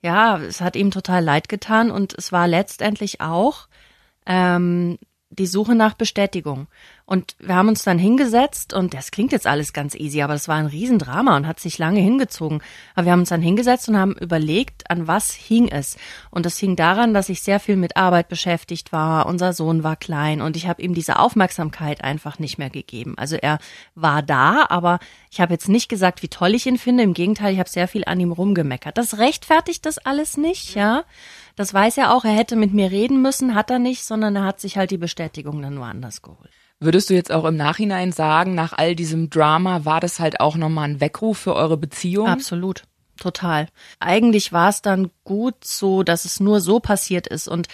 ja, 0.00 0.38
es 0.38 0.60
hat 0.60 0.76
ihm 0.76 0.92
total 0.92 1.24
leid 1.24 1.48
getan 1.48 1.90
und 1.90 2.14
es 2.16 2.30
war 2.30 2.46
letztendlich 2.46 3.20
auch 3.20 3.66
ähm, 4.26 4.98
die 5.30 5.46
Suche 5.46 5.74
nach 5.74 5.94
Bestätigung. 5.94 6.68
Und 7.08 7.36
wir 7.38 7.54
haben 7.54 7.68
uns 7.68 7.84
dann 7.84 8.00
hingesetzt 8.00 8.74
und 8.74 8.92
das 8.92 9.12
klingt 9.12 9.30
jetzt 9.30 9.46
alles 9.46 9.72
ganz 9.72 9.94
easy, 9.94 10.22
aber 10.22 10.34
es 10.34 10.48
war 10.48 10.56
ein 10.56 10.66
Riesendrama 10.66 11.36
und 11.36 11.46
hat 11.46 11.60
sich 11.60 11.78
lange 11.78 12.00
hingezogen. 12.00 12.60
Aber 12.96 13.04
wir 13.04 13.12
haben 13.12 13.20
uns 13.20 13.28
dann 13.28 13.40
hingesetzt 13.40 13.88
und 13.88 13.96
haben 13.96 14.14
überlegt, 14.14 14.90
an 14.90 15.06
was 15.06 15.32
hing 15.32 15.68
es. 15.68 15.96
Und 16.32 16.46
das 16.46 16.58
hing 16.58 16.74
daran, 16.74 17.14
dass 17.14 17.28
ich 17.28 17.42
sehr 17.42 17.60
viel 17.60 17.76
mit 17.76 17.96
Arbeit 17.96 18.28
beschäftigt 18.28 18.90
war. 18.90 19.26
Unser 19.26 19.52
Sohn 19.52 19.84
war 19.84 19.94
klein 19.94 20.40
und 20.40 20.56
ich 20.56 20.66
habe 20.66 20.82
ihm 20.82 20.94
diese 20.94 21.20
Aufmerksamkeit 21.20 22.02
einfach 22.02 22.40
nicht 22.40 22.58
mehr 22.58 22.70
gegeben. 22.70 23.14
Also 23.16 23.36
er 23.36 23.60
war 23.94 24.22
da, 24.22 24.66
aber 24.68 24.98
ich 25.30 25.40
habe 25.40 25.52
jetzt 25.52 25.68
nicht 25.68 25.88
gesagt, 25.88 26.24
wie 26.24 26.28
toll 26.28 26.56
ich 26.56 26.66
ihn 26.66 26.76
finde. 26.76 27.04
Im 27.04 27.14
Gegenteil, 27.14 27.52
ich 27.52 27.60
habe 27.60 27.70
sehr 27.70 27.86
viel 27.86 28.04
an 28.04 28.18
ihm 28.18 28.32
rumgemeckert. 28.32 28.98
Das 28.98 29.18
rechtfertigt 29.18 29.86
das 29.86 29.98
alles 29.98 30.36
nicht, 30.36 30.74
ja. 30.74 31.04
Das 31.54 31.72
weiß 31.72 31.98
er 31.98 32.12
auch. 32.12 32.24
Er 32.24 32.32
hätte 32.32 32.56
mit 32.56 32.74
mir 32.74 32.90
reden 32.90 33.22
müssen, 33.22 33.54
hat 33.54 33.70
er 33.70 33.78
nicht, 33.78 34.04
sondern 34.04 34.34
er 34.34 34.44
hat 34.44 34.58
sich 34.58 34.76
halt 34.76 34.90
die 34.90 34.98
Bestätigung 34.98 35.62
dann 35.62 35.78
woanders 35.78 36.20
geholt. 36.20 36.50
Würdest 36.78 37.08
du 37.08 37.14
jetzt 37.14 37.32
auch 37.32 37.44
im 37.44 37.56
Nachhinein 37.56 38.12
sagen, 38.12 38.54
nach 38.54 38.74
all 38.74 38.94
diesem 38.94 39.30
Drama 39.30 39.84
war 39.84 40.00
das 40.00 40.20
halt 40.20 40.40
auch 40.40 40.56
nochmal 40.56 40.90
ein 40.90 41.00
Weckruf 41.00 41.38
für 41.38 41.54
eure 41.54 41.76
Beziehung? 41.76 42.28
Absolut. 42.28 42.84
Total. 43.18 43.68
Eigentlich 43.98 44.52
war 44.52 44.68
es 44.68 44.82
dann 44.82 45.10
gut 45.24 45.64
so, 45.64 46.02
dass 46.02 46.26
es 46.26 46.38
nur 46.38 46.60
so 46.60 46.80
passiert 46.80 47.26
ist 47.26 47.48
und 47.48 47.68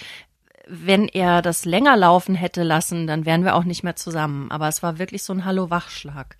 wenn 0.68 1.08
er 1.08 1.42
das 1.42 1.64
länger 1.64 1.96
laufen 1.96 2.34
hätte 2.34 2.62
lassen, 2.62 3.06
dann 3.06 3.26
wären 3.26 3.44
wir 3.44 3.56
auch 3.56 3.64
nicht 3.64 3.82
mehr 3.82 3.96
zusammen. 3.96 4.50
Aber 4.50 4.68
es 4.68 4.82
war 4.82 4.98
wirklich 4.98 5.22
so 5.22 5.32
ein 5.32 5.44
Hallo-Wachschlag. 5.44 6.36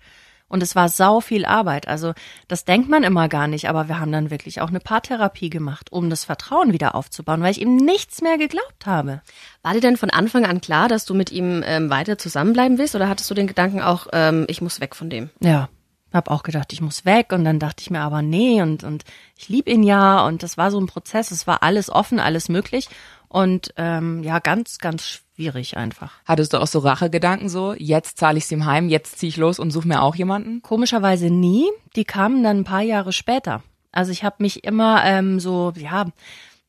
Und 0.53 0.61
es 0.61 0.75
war 0.75 0.87
sau 0.87 1.19
viel 1.19 1.45
Arbeit. 1.45 1.87
Also 1.87 2.13
das 2.47 2.63
denkt 2.63 2.87
man 2.87 3.01
immer 3.01 3.27
gar 3.27 3.47
nicht, 3.47 3.67
aber 3.69 3.87
wir 3.87 3.99
haben 3.99 4.11
dann 4.11 4.29
wirklich 4.29 4.61
auch 4.61 4.67
eine 4.67 4.79
Paartherapie 4.79 5.49
gemacht, 5.49 5.91
um 5.91 6.11
das 6.11 6.25
Vertrauen 6.25 6.73
wieder 6.73 6.93
aufzubauen, 6.93 7.41
weil 7.41 7.49
ich 7.49 7.59
ihm 7.59 7.75
nichts 7.75 8.21
mehr 8.21 8.37
geglaubt 8.37 8.85
habe. 8.85 9.23
War 9.63 9.73
dir 9.73 9.81
denn 9.81 9.97
von 9.97 10.11
Anfang 10.11 10.45
an 10.45 10.61
klar, 10.61 10.89
dass 10.89 11.05
du 11.05 11.15
mit 11.15 11.31
ihm 11.31 11.63
ähm, 11.65 11.89
weiter 11.89 12.19
zusammenbleiben 12.19 12.77
willst 12.77 12.93
oder 12.93 13.09
hattest 13.09 13.31
du 13.31 13.33
den 13.33 13.47
Gedanken 13.47 13.81
auch, 13.81 14.05
ähm, 14.13 14.45
ich 14.47 14.61
muss 14.61 14.79
weg 14.79 14.95
von 14.95 15.09
dem? 15.09 15.31
Ja, 15.39 15.69
hab 16.13 16.29
auch 16.29 16.43
gedacht, 16.43 16.71
ich 16.71 16.81
muss 16.81 17.03
weg 17.03 17.31
und 17.31 17.45
dann 17.45 17.57
dachte 17.57 17.81
ich 17.81 17.89
mir 17.89 18.01
aber 18.01 18.21
nee 18.21 18.61
und 18.61 18.83
und 18.83 19.05
ich 19.35 19.49
lieb 19.49 19.67
ihn 19.67 19.81
ja 19.81 20.23
und 20.23 20.43
das 20.43 20.55
war 20.55 20.69
so 20.69 20.79
ein 20.79 20.85
Prozess, 20.85 21.31
es 21.31 21.47
war 21.47 21.63
alles 21.63 21.89
offen, 21.89 22.19
alles 22.19 22.47
möglich 22.47 22.89
und 23.33 23.73
ähm, 23.77 24.21
ja, 24.21 24.37
ganz 24.37 24.77
ganz 24.77 25.07
schwierig 25.07 25.75
einfach. 25.75 26.13
Hattest 26.25 26.53
du 26.53 26.61
auch 26.61 26.67
so 26.67 26.79
Rachegedanken 26.79 27.49
so, 27.49 27.73
jetzt 27.73 28.19
zahle 28.19 28.37
ich 28.37 28.43
es 28.43 28.51
ihm 28.51 28.65
heim, 28.65 28.89
jetzt 28.89 29.17
ziehe 29.17 29.29
ich 29.29 29.37
los 29.37 29.57
und 29.57 29.71
suche 29.71 29.87
mir 29.87 30.03
auch 30.03 30.13
jemanden? 30.13 30.61
Komischerweise 30.61 31.31
nie, 31.31 31.65
die 31.95 32.05
kamen 32.05 32.43
dann 32.43 32.59
ein 32.59 32.63
paar 32.63 32.83
Jahre 32.83 33.11
später. 33.11 33.63
Also 33.91 34.11
ich 34.11 34.23
habe 34.23 34.35
mich 34.37 34.63
immer 34.63 35.03
ähm, 35.03 35.39
so 35.39 35.73
ja, 35.75 36.05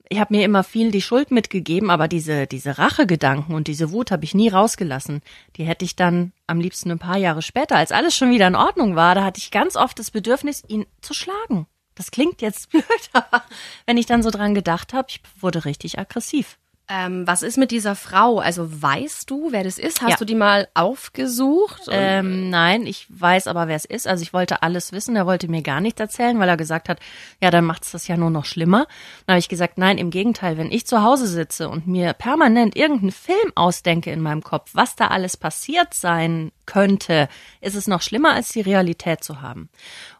ich 0.08 0.18
habe 0.18 0.34
mir 0.34 0.42
immer 0.44 0.64
viel 0.64 0.90
die 0.90 1.02
Schuld 1.02 1.30
mitgegeben, 1.30 1.90
aber 1.90 2.08
diese 2.08 2.46
diese 2.46 2.78
Rachegedanken 2.78 3.54
und 3.54 3.68
diese 3.68 3.92
Wut 3.92 4.10
habe 4.10 4.24
ich 4.24 4.34
nie 4.34 4.48
rausgelassen. 4.48 5.20
Die 5.56 5.64
hätte 5.64 5.84
ich 5.84 5.96
dann 5.96 6.32
am 6.46 6.60
liebsten 6.60 6.90
ein 6.90 6.98
paar 6.98 7.18
Jahre 7.18 7.42
später, 7.42 7.76
als 7.76 7.92
alles 7.92 8.16
schon 8.16 8.30
wieder 8.30 8.46
in 8.46 8.56
Ordnung 8.56 8.96
war, 8.96 9.14
da 9.14 9.22
hatte 9.22 9.38
ich 9.38 9.50
ganz 9.50 9.76
oft 9.76 9.98
das 9.98 10.10
Bedürfnis, 10.10 10.62
ihn 10.66 10.86
zu 11.02 11.12
schlagen. 11.12 11.66
Das 11.94 12.10
klingt 12.10 12.42
jetzt 12.42 12.68
blöd, 12.70 12.84
aber 13.12 13.44
wenn 13.86 13.96
ich 13.96 14.06
dann 14.06 14.22
so 14.22 14.30
dran 14.30 14.54
gedacht 14.54 14.92
habe, 14.92 15.08
ich 15.10 15.20
wurde 15.40 15.64
richtig 15.64 15.98
aggressiv. 15.98 16.58
Ähm, 16.86 17.26
was 17.26 17.42
ist 17.42 17.56
mit 17.56 17.70
dieser 17.70 17.94
Frau? 17.94 18.40
Also 18.40 18.82
weißt 18.82 19.30
du, 19.30 19.52
wer 19.52 19.64
das 19.64 19.78
ist? 19.78 20.02
Hast 20.02 20.10
Ja. 20.10 20.16
du 20.16 20.26
die 20.26 20.34
mal 20.34 20.68
aufgesucht? 20.74 21.82
Ähm, 21.90 22.50
nein, 22.50 22.86
ich 22.86 23.06
weiß 23.08 23.46
aber, 23.46 23.68
wer 23.68 23.76
es 23.76 23.86
ist. 23.86 24.06
Also 24.06 24.22
ich 24.22 24.34
wollte 24.34 24.62
alles 24.62 24.92
wissen. 24.92 25.16
Er 25.16 25.24
wollte 25.24 25.48
mir 25.48 25.62
gar 25.62 25.80
nichts 25.80 25.98
erzählen, 26.00 26.38
weil 26.38 26.48
er 26.48 26.58
gesagt 26.58 26.90
hat, 26.90 26.98
ja, 27.40 27.50
dann 27.50 27.64
macht's 27.64 27.92
das 27.92 28.06
ja 28.06 28.18
nur 28.18 28.28
noch 28.28 28.44
schlimmer. 28.44 28.86
Dann 29.26 29.34
habe 29.34 29.38
ich 29.38 29.48
gesagt, 29.48 29.78
nein, 29.78 29.96
im 29.96 30.10
Gegenteil, 30.10 30.58
wenn 30.58 30.70
ich 30.70 30.86
zu 30.86 31.02
Hause 31.02 31.26
sitze 31.26 31.70
und 31.70 31.86
mir 31.86 32.12
permanent 32.12 32.76
irgendeinen 32.76 33.12
Film 33.12 33.52
ausdenke 33.54 34.10
in 34.10 34.20
meinem 34.20 34.42
Kopf, 34.42 34.70
was 34.74 34.94
da 34.94 35.06
alles 35.08 35.38
passiert 35.38 35.94
sein 35.94 36.52
könnte, 36.66 37.28
ist 37.60 37.76
es 37.76 37.86
noch 37.86 38.02
schlimmer, 38.02 38.32
als 38.34 38.48
die 38.48 38.60
Realität 38.62 39.22
zu 39.24 39.40
haben. 39.42 39.68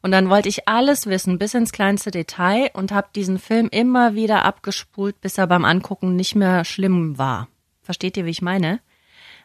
Und 0.02 0.12
dann 0.12 0.28
wollte 0.30 0.48
ich 0.48 0.68
alles 0.68 1.06
wissen, 1.06 1.38
bis 1.38 1.54
ins 1.54 1.72
kleinste 1.72 2.10
Detail 2.10 2.70
und 2.74 2.92
habe 2.92 3.08
diesen 3.14 3.38
Film 3.38 3.68
immer 3.70 4.14
wieder 4.14 4.44
abgespult, 4.44 5.20
bis 5.20 5.36
er 5.38 5.46
beim 5.46 5.64
Angucken 5.64 6.16
nicht 6.16 6.34
mehr 6.34 6.53
schlimm 6.62 7.18
war. 7.18 7.48
Versteht 7.82 8.16
ihr, 8.16 8.24
wie 8.26 8.30
ich 8.30 8.42
meine? 8.42 8.78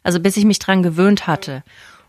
Also 0.03 0.19
bis 0.19 0.37
ich 0.37 0.45
mich 0.45 0.59
dran 0.59 0.83
gewöhnt 0.83 1.25
hatte. 1.25 1.63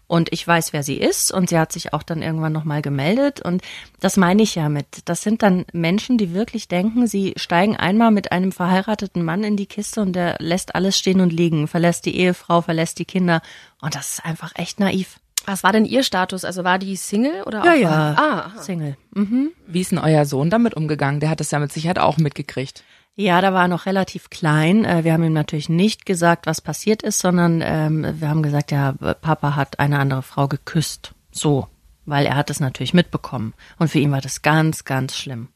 Und 0.07 0.33
ich 0.33 0.45
weiß, 0.45 0.73
wer 0.73 0.83
sie 0.83 0.97
ist 0.97 1.31
und 1.33 1.51
sie 1.51 1.59
hat 1.59 1.71
sich 1.71 1.93
auch 1.93 2.03
dann 2.03 2.21
irgendwann 2.21 2.53
nochmal 2.53 2.83
gemeldet. 2.83 3.41
Und 3.41 3.63
das 4.01 4.17
meine 4.17 4.43
ich 4.43 4.57
ja 4.57 4.69
mit. 4.69 4.87
Das 5.05 5.23
sind 5.23 5.41
dann 5.45 5.65
Menschen, 5.73 6.19
die 6.19 6.35
wirklich 6.35 6.67
denken, 6.67 7.07
sie 7.07 7.33
steigen 7.37 7.77
einmal 7.77 8.11
mit 8.11 8.33
einem 8.33 8.51
verheirateten 8.51 9.25
Mann 9.25 9.45
in 9.45 9.57
die 9.57 9.67
Kiste 9.67 10.01
und 10.03 10.15
der 10.15 10.35
lässt 10.41 10.75
alles 10.75 10.99
stehen 10.99 11.21
und 11.21 11.33
liegen, 11.33 11.69
verlässt 11.69 12.07
die 12.07 12.17
Ehefrau, 12.17 12.61
verlässt 12.61 12.99
die 12.99 13.05
Kinder. 13.05 13.41
Und 13.81 13.95
das 13.95 14.15
ist 14.15 14.25
einfach 14.25 14.51
echt 14.57 14.81
naiv. 14.81 15.21
was 15.47 15.63
war 15.63 15.73
denn 15.73 15.85
ihr 15.85 16.03
Status? 16.03 16.45
Also 16.45 16.65
war 16.65 16.81
die 16.81 16.97
Single 16.97 17.45
oder 17.45 17.65
Ja, 17.65 17.73
auch 17.73 17.77
ja. 17.79 18.15
Ah, 18.57 18.61
Single. 18.61 18.97
Mhm. 19.15 19.53
Wie 19.69 19.81
ist 19.81 19.93
denn 19.93 19.99
euer 19.99 20.25
Sohn 20.27 20.51
damit 20.51 20.75
umgegangen? 20.75 21.21
Der 21.21 21.31
hat 21.31 21.39
das 21.39 21.53
ja 21.53 21.61
mit 21.61 21.73
Sicherheit 21.73 22.01
auch 22.01 22.17
mitgekriegt. 22.17 22.83
Ja, 23.21 23.43
da 23.43 23.53
war 23.53 23.65
er 23.65 23.69
noch 23.69 23.85
relativ 23.85 24.31
klein. 24.31 24.87
Äh, 24.87 25.05
Wir 25.05 25.13
haben 25.13 25.23
ihm 25.23 25.35
natürlich 25.35 25.69
nicht 25.69 26.07
gesagt, 26.07 26.47
was 26.47 26.63
passiert 26.63 27.03
ist, 27.03 27.19
sondern 27.19 27.61
ähm, 27.63 28.15
wir 28.19 28.31
haben 28.31 28.43
gesagt, 28.43 28.71
ja, 28.71 28.93
Papa 28.93 29.57
hat 29.57 29.79
eine 29.79 29.99
andere 29.99 30.23
Frau 30.23 30.49
geküsst. 30.49 31.13
So, 31.31 31.69
weil 32.07 32.25
er 32.25 32.35
hat 32.35 32.49
es 32.49 32.61
natürlich 32.61 32.95
mitbekommen. 32.95 33.53
Und 33.79 33.89
für 33.89 33.99
ihn 33.99 34.11
war 34.11 34.23
das 34.23 34.41
ganz, 34.41 34.85
ganz 34.85 35.15
schlimm. 35.15 35.49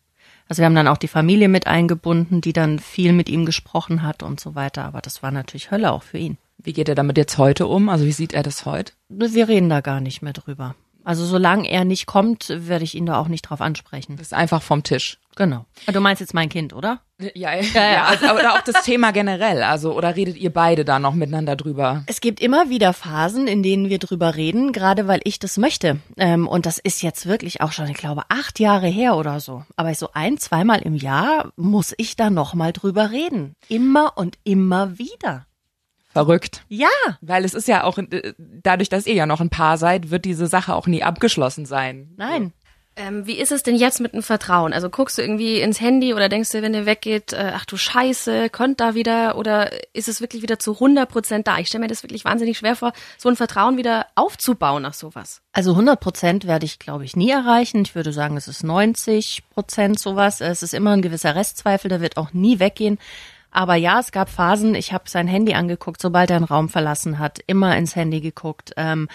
Also 0.46 0.60
wir 0.60 0.66
haben 0.66 0.74
dann 0.74 0.88
auch 0.88 0.98
die 0.98 1.08
Familie 1.08 1.48
mit 1.48 1.66
eingebunden, 1.66 2.42
die 2.42 2.52
dann 2.52 2.80
viel 2.80 3.14
mit 3.14 3.30
ihm 3.30 3.46
gesprochen 3.46 4.02
hat 4.02 4.22
und 4.22 4.40
so 4.40 4.54
weiter. 4.54 4.84
Aber 4.84 5.00
das 5.00 5.22
war 5.22 5.30
natürlich 5.30 5.70
Hölle 5.70 5.90
auch 5.90 6.02
für 6.02 6.18
ihn. 6.18 6.36
Wie 6.58 6.74
geht 6.74 6.90
er 6.90 6.94
damit 6.94 7.16
jetzt 7.16 7.38
heute 7.38 7.66
um? 7.66 7.88
Also 7.88 8.04
wie 8.04 8.12
sieht 8.12 8.34
er 8.34 8.42
das 8.42 8.66
heute? 8.66 8.92
Wir 9.08 9.48
reden 9.48 9.70
da 9.70 9.80
gar 9.80 10.02
nicht 10.02 10.20
mehr 10.20 10.34
drüber. 10.34 10.74
Also 11.04 11.24
solange 11.24 11.70
er 11.70 11.84
nicht 11.84 12.06
kommt, 12.06 12.48
werde 12.48 12.84
ich 12.84 12.94
ihn 12.94 13.06
da 13.06 13.18
auch 13.18 13.28
nicht 13.28 13.42
drauf 13.42 13.60
ansprechen. 13.60 14.16
Das 14.16 14.28
ist 14.28 14.34
einfach 14.34 14.62
vom 14.62 14.82
Tisch. 14.82 15.18
Genau. 15.36 15.64
Du 15.92 16.00
meinst 16.00 16.20
jetzt 16.20 16.34
mein 16.34 16.48
Kind, 16.48 16.72
oder? 16.72 17.00
Ja, 17.34 17.54
ja, 17.54 17.92
ja. 17.92 18.04
Also, 18.04 18.26
oder 18.30 18.54
auch 18.54 18.60
das 18.62 18.84
Thema 18.84 19.12
generell. 19.12 19.62
Also, 19.62 19.94
oder 19.94 20.14
redet 20.16 20.36
ihr 20.36 20.52
beide 20.52 20.84
da 20.84 20.98
noch 20.98 21.14
miteinander 21.14 21.56
drüber? 21.56 22.04
Es 22.06 22.20
gibt 22.20 22.40
immer 22.40 22.70
wieder 22.70 22.92
Phasen, 22.92 23.46
in 23.46 23.62
denen 23.62 23.88
wir 23.88 23.98
drüber 23.98 24.36
reden, 24.36 24.72
gerade 24.72 25.08
weil 25.08 25.20
ich 25.24 25.38
das 25.38 25.56
möchte. 25.56 25.98
Ähm, 26.16 26.46
und 26.46 26.66
das 26.66 26.78
ist 26.78 27.02
jetzt 27.02 27.26
wirklich 27.26 27.60
auch 27.60 27.72
schon, 27.72 27.88
ich 27.88 27.96
glaube, 27.96 28.22
acht 28.28 28.60
Jahre 28.60 28.86
her 28.86 29.16
oder 29.16 29.40
so. 29.40 29.64
Aber 29.76 29.94
so 29.94 30.10
ein, 30.12 30.38
zweimal 30.38 30.82
im 30.82 30.94
Jahr 30.94 31.52
muss 31.56 31.94
ich 31.98 32.16
da 32.16 32.30
nochmal 32.30 32.72
drüber 32.72 33.10
reden. 33.10 33.54
Immer 33.68 34.12
und 34.16 34.38
immer 34.44 34.98
wieder. 34.98 35.46
Verrückt. 36.14 36.64
Ja. 36.68 36.88
Weil 37.20 37.44
es 37.44 37.54
ist 37.54 37.68
ja 37.68 37.82
auch, 37.84 37.98
äh, 37.98 38.32
dadurch, 38.38 38.88
dass 38.88 39.06
ihr 39.06 39.14
ja 39.14 39.26
noch 39.26 39.40
ein 39.40 39.50
Paar 39.50 39.78
seid, 39.78 40.10
wird 40.10 40.24
diese 40.24 40.46
Sache 40.46 40.74
auch 40.74 40.86
nie 40.86 41.02
abgeschlossen 41.02 41.66
sein. 41.66 42.14
Nein. 42.16 42.52
Ähm, 42.96 43.26
wie 43.26 43.38
ist 43.38 43.50
es 43.50 43.64
denn 43.64 43.74
jetzt 43.74 44.00
mit 44.00 44.12
dem 44.12 44.22
Vertrauen? 44.22 44.72
Also 44.72 44.88
guckst 44.88 45.18
du 45.18 45.22
irgendwie 45.22 45.60
ins 45.60 45.80
Handy 45.80 46.14
oder 46.14 46.28
denkst 46.28 46.50
du, 46.50 46.62
wenn 46.62 46.72
der 46.72 46.86
weggeht, 46.86 47.32
äh, 47.32 47.50
ach 47.52 47.64
du 47.64 47.76
Scheiße, 47.76 48.50
kommt 48.50 48.78
da 48.78 48.94
wieder 48.94 49.36
oder 49.36 49.72
ist 49.92 50.06
es 50.06 50.20
wirklich 50.20 50.42
wieder 50.42 50.60
zu 50.60 50.74
100 50.74 51.08
Prozent 51.10 51.48
da? 51.48 51.58
Ich 51.58 51.66
stelle 51.66 51.82
mir 51.82 51.88
das 51.88 52.04
wirklich 52.04 52.24
wahnsinnig 52.24 52.58
schwer 52.58 52.76
vor, 52.76 52.92
so 53.18 53.28
ein 53.28 53.34
Vertrauen 53.34 53.76
wieder 53.76 54.06
aufzubauen 54.14 54.82
nach 54.82 54.94
sowas. 54.94 55.42
Also 55.52 55.72
100 55.72 55.98
Prozent 55.98 56.46
werde 56.46 56.66
ich, 56.66 56.78
glaube 56.78 57.04
ich, 57.04 57.16
nie 57.16 57.30
erreichen. 57.30 57.82
Ich 57.82 57.96
würde 57.96 58.12
sagen, 58.12 58.36
es 58.36 58.46
ist 58.46 58.62
90 58.62 59.42
Prozent 59.50 59.98
sowas. 59.98 60.40
Es 60.40 60.62
ist 60.62 60.74
immer 60.74 60.92
ein 60.92 61.02
gewisser 61.02 61.34
Restzweifel, 61.34 61.88
der 61.88 62.00
wird 62.00 62.16
auch 62.16 62.32
nie 62.32 62.60
weggehen. 62.60 62.98
Aber 63.54 63.76
ja, 63.76 64.00
es 64.00 64.10
gab 64.12 64.28
Phasen, 64.28 64.74
ich 64.74 64.92
habe 64.92 65.04
sein 65.08 65.28
Handy 65.28 65.54
angeguckt, 65.54 66.02
sobald 66.02 66.28
er 66.30 66.36
einen 66.36 66.44
Raum 66.44 66.68
verlassen 66.68 67.18
hat, 67.18 67.38
immer 67.46 67.76
ins 67.76 67.94
Handy 67.96 68.20
geguckt. 68.20 68.72
Ähm, 68.76 69.08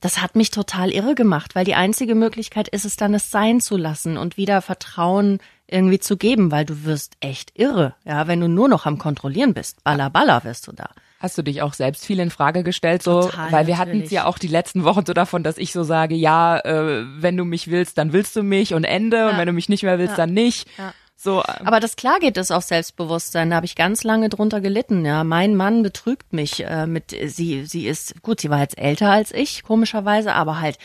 das 0.00 0.20
hat 0.20 0.34
mich 0.36 0.50
total 0.50 0.90
irre 0.90 1.14
gemacht, 1.14 1.54
weil 1.54 1.64
die 1.64 1.76
einzige 1.76 2.14
Möglichkeit 2.14 2.68
ist 2.68 2.84
es 2.84 2.96
dann, 2.96 3.14
es 3.14 3.30
sein 3.30 3.60
zu 3.60 3.76
lassen 3.76 4.18
und 4.18 4.36
wieder 4.36 4.60
Vertrauen 4.62 5.38
irgendwie 5.66 6.00
zu 6.00 6.16
geben, 6.16 6.50
weil 6.50 6.64
du 6.66 6.84
wirst 6.84 7.14
echt 7.20 7.52
irre, 7.58 7.94
ja, 8.04 8.26
wenn 8.26 8.40
du 8.40 8.48
nur 8.48 8.68
noch 8.68 8.84
am 8.84 8.98
Kontrollieren 8.98 9.54
bist. 9.54 9.82
Baller, 9.84 10.10
baller 10.10 10.44
wirst 10.44 10.66
du 10.66 10.72
da. 10.72 10.90
Hast 11.20 11.38
du 11.38 11.42
dich 11.42 11.62
auch 11.62 11.72
selbst 11.72 12.04
viel 12.04 12.18
in 12.20 12.28
Frage 12.30 12.64
gestellt, 12.64 13.02
so, 13.02 13.22
Total, 13.22 13.50
weil 13.50 13.66
wir 13.66 13.78
hatten 13.78 14.02
es 14.02 14.10
ja 14.10 14.26
auch 14.26 14.36
die 14.38 14.48
letzten 14.48 14.84
Wochen 14.84 15.06
so 15.06 15.14
davon, 15.14 15.42
dass 15.42 15.56
ich 15.56 15.72
so 15.72 15.82
sage, 15.84 16.14
ja, 16.14 16.58
äh, 16.58 17.04
wenn 17.18 17.36
du 17.38 17.44
mich 17.46 17.70
willst, 17.70 17.96
dann 17.96 18.12
willst 18.12 18.36
du 18.36 18.42
mich 18.42 18.74
und 18.74 18.84
Ende 18.84 19.24
und 19.26 19.32
Ja. 19.32 19.38
wenn 19.38 19.46
du 19.46 19.52
mich 19.54 19.70
nicht 19.70 19.84
mehr 19.84 19.98
willst, 19.98 20.18
Ja. 20.18 20.26
dann 20.26 20.34
nicht. 20.34 20.68
Ja. 20.76 20.92
So, 21.16 21.40
äh, 21.40 21.64
Aber 21.64 21.80
das 21.80 21.96
klar 21.96 22.18
geht 22.20 22.36
es 22.36 22.50
auf 22.50 22.64
Selbstbewusstsein. 22.64 23.50
Da 23.50 23.56
habe 23.56 23.66
ich 23.66 23.76
ganz 23.76 24.04
lange 24.04 24.28
drunter 24.28 24.60
gelitten. 24.60 25.04
Ja, 25.04 25.24
mein 25.24 25.56
Mann 25.56 25.82
betrügt 25.82 26.32
mich 26.32 26.64
äh, 26.64 26.86
mit. 26.86 27.16
Sie, 27.26 27.64
sie 27.64 27.86
ist 27.86 28.22
gut. 28.22 28.40
Sie 28.40 28.50
war 28.50 28.60
jetzt 28.60 28.78
älter 28.78 29.10
als 29.10 29.32
ich, 29.32 29.62
komischerweise, 29.62 30.34
aber 30.34 30.60
halt 30.60 30.78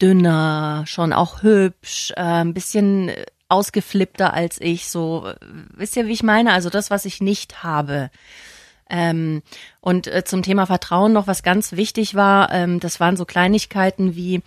dünner, 0.00 0.84
schon 0.86 1.12
auch 1.12 1.42
hübsch, 1.42 2.12
äh, 2.16 2.20
ein 2.20 2.54
bisschen 2.54 3.08
äh, 3.08 3.26
ausgeflippter 3.48 4.34
als 4.34 4.60
ich. 4.60 4.88
So, 4.88 5.26
äh, 5.26 5.36
wisst 5.74 5.96
ihr, 5.96 6.06
wie 6.06 6.12
ich 6.12 6.22
meine? 6.22 6.52
Also 6.52 6.70
das, 6.70 6.90
was 6.90 7.04
ich 7.04 7.20
nicht 7.20 7.62
habe. 7.62 8.10
Ähm, 8.90 9.42
und 9.80 10.06
äh, 10.06 10.24
zum 10.24 10.42
Thema 10.42 10.66
Vertrauen 10.66 11.12
noch 11.12 11.26
was 11.26 11.42
ganz 11.42 11.72
wichtig 11.72 12.14
war. 12.14 12.52
Ähm, 12.52 12.80
das 12.80 13.00
waren 13.00 13.16
so 13.16 13.24
Kleinigkeiten 13.24 14.16
wie 14.16 14.42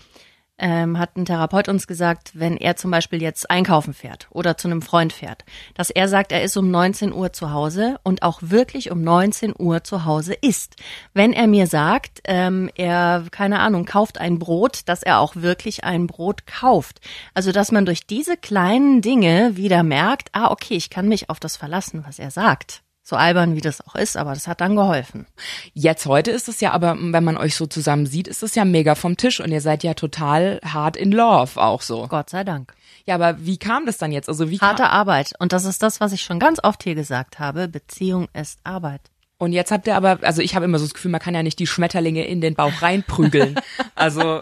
ähm, 0.61 0.97
hat 0.97 1.17
ein 1.17 1.25
Therapeut 1.25 1.67
uns 1.67 1.87
gesagt, 1.87 2.31
wenn 2.33 2.55
er 2.55 2.75
zum 2.77 2.91
Beispiel 2.91 3.21
jetzt 3.21 3.49
einkaufen 3.49 3.93
fährt 3.93 4.27
oder 4.29 4.55
zu 4.55 4.67
einem 4.67 4.81
Freund 4.81 5.11
fährt, 5.11 5.43
dass 5.73 5.89
er 5.89 6.07
sagt, 6.07 6.31
er 6.31 6.43
ist 6.43 6.55
um 6.55 6.71
19 6.71 7.11
Uhr 7.11 7.33
zu 7.33 7.51
Hause 7.51 7.99
und 8.03 8.23
auch 8.23 8.39
wirklich 8.41 8.91
um 8.91 9.03
19 9.03 9.53
Uhr 9.57 9.83
zu 9.83 10.05
Hause 10.05 10.33
ist. 10.33 10.75
Wenn 11.13 11.33
er 11.33 11.47
mir 11.47 11.67
sagt, 11.67 12.21
ähm, 12.25 12.69
er, 12.75 13.25
keine 13.31 13.59
Ahnung, 13.59 13.85
kauft 13.85 14.19
ein 14.19 14.39
Brot, 14.39 14.81
dass 14.85 15.03
er 15.03 15.19
auch 15.19 15.35
wirklich 15.35 15.83
ein 15.83 16.07
Brot 16.07 16.45
kauft. 16.45 17.01
Also, 17.33 17.51
dass 17.51 17.71
man 17.71 17.85
durch 17.85 18.05
diese 18.05 18.37
kleinen 18.37 19.01
Dinge 19.01 19.57
wieder 19.57 19.83
merkt, 19.83 20.29
ah, 20.33 20.51
okay, 20.51 20.75
ich 20.75 20.89
kann 20.89 21.07
mich 21.07 21.29
auf 21.29 21.39
das 21.39 21.57
verlassen, 21.57 22.03
was 22.05 22.19
er 22.19 22.31
sagt. 22.31 22.83
So 23.03 23.15
albern 23.15 23.55
wie 23.55 23.61
das 23.61 23.85
auch 23.87 23.95
ist, 23.95 24.15
aber 24.15 24.33
das 24.33 24.47
hat 24.47 24.61
dann 24.61 24.75
geholfen. 24.75 25.25
jetzt 25.73 26.05
heute 26.05 26.29
ist 26.31 26.47
es 26.47 26.61
ja 26.61 26.71
aber, 26.71 26.95
wenn 26.99 27.23
man 27.23 27.35
euch 27.35 27.55
so 27.55 27.65
zusammen 27.65 28.05
sieht, 28.05 28.27
ist 28.27 28.43
es 28.43 28.53
ja 28.53 28.63
mega 28.63 28.93
vom 28.93 29.17
Tisch 29.17 29.39
und 29.39 29.51
ihr 29.51 29.61
seid 29.61 29.83
ja 29.83 29.95
total 29.95 30.59
hart 30.63 30.95
in 30.95 31.11
love 31.11 31.59
auch 31.59 31.81
so. 31.81 32.07
Gott 32.07 32.29
sei 32.29 32.43
Dank. 32.43 32.73
Ja, 33.05 33.15
aber 33.15 33.43
wie 33.43 33.57
kam 33.57 33.87
das 33.87 33.97
dann 33.97 34.11
jetzt? 34.11 34.29
Also 34.29 34.51
wie 34.51 34.59
Harte 34.59 34.89
Arbeit. 34.89 35.33
Und 35.39 35.51
das 35.51 35.65
ist 35.65 35.81
das, 35.81 35.99
was 35.99 36.13
ich 36.13 36.21
schon 36.21 36.39
ganz 36.39 36.59
oft 36.63 36.83
hier 36.83 36.95
gesagt 36.95 37.39
habe. 37.39 37.67
Beziehung 37.67 38.27
ist 38.33 38.59
Arbeit. 38.63 39.01
und 39.39 39.53
jetzt 39.53 39.71
habt 39.71 39.87
ihr 39.87 39.95
aber, 39.95 40.19
also 40.21 40.43
ich 40.43 40.53
habe 40.53 40.65
immer 40.65 40.77
so 40.77 40.85
das 40.85 40.93
Gefühl, 40.93 41.09
man 41.11 41.19
kann 41.19 41.33
ja 41.33 41.41
nicht 41.41 41.57
die 41.57 41.65
Schmetterlinge 41.65 42.25
in 42.25 42.41
den 42.41 42.53
Bauch 42.53 42.83
reinprügeln. 42.83 43.55
also 43.95 44.41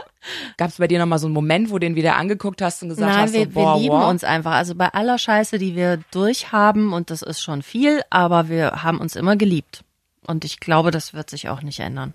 gab 0.57 0.69
es 0.69 0.77
bei 0.77 0.87
dir 0.87 0.99
nochmal 0.99 1.19
so 1.19 1.27
einen 1.27 1.33
Moment, 1.33 1.69
wo 1.69 1.73
du 1.73 1.79
den 1.79 1.95
wieder 1.95 2.15
angeguckt 2.15 2.61
hast 2.61 2.83
und 2.83 2.89
gesagt 2.89 3.11
Nein, 3.11 3.21
hast, 3.21 3.33
wir, 3.33 3.45
so, 3.45 3.51
boah, 3.51 3.75
wir 3.75 3.81
lieben 3.81 3.95
wow. 3.95 4.09
uns 4.09 4.23
einfach. 4.23 4.51
Also 4.51 4.75
bei 4.75 4.89
aller 4.89 5.17
Scheiße, 5.17 5.57
die 5.57 5.75
wir 5.75 5.99
durchhaben, 6.11 6.93
und 6.93 7.09
das 7.09 7.21
ist 7.21 7.41
schon 7.41 7.61
viel, 7.61 8.01
aber 8.09 8.49
wir 8.49 8.83
haben 8.83 8.99
uns 8.99 9.15
immer 9.15 9.35
geliebt. 9.35 9.83
Und 10.25 10.45
ich 10.45 10.59
glaube, 10.59 10.91
das 10.91 11.13
wird 11.13 11.29
sich 11.29 11.49
auch 11.49 11.61
nicht 11.61 11.79
ändern. 11.79 12.13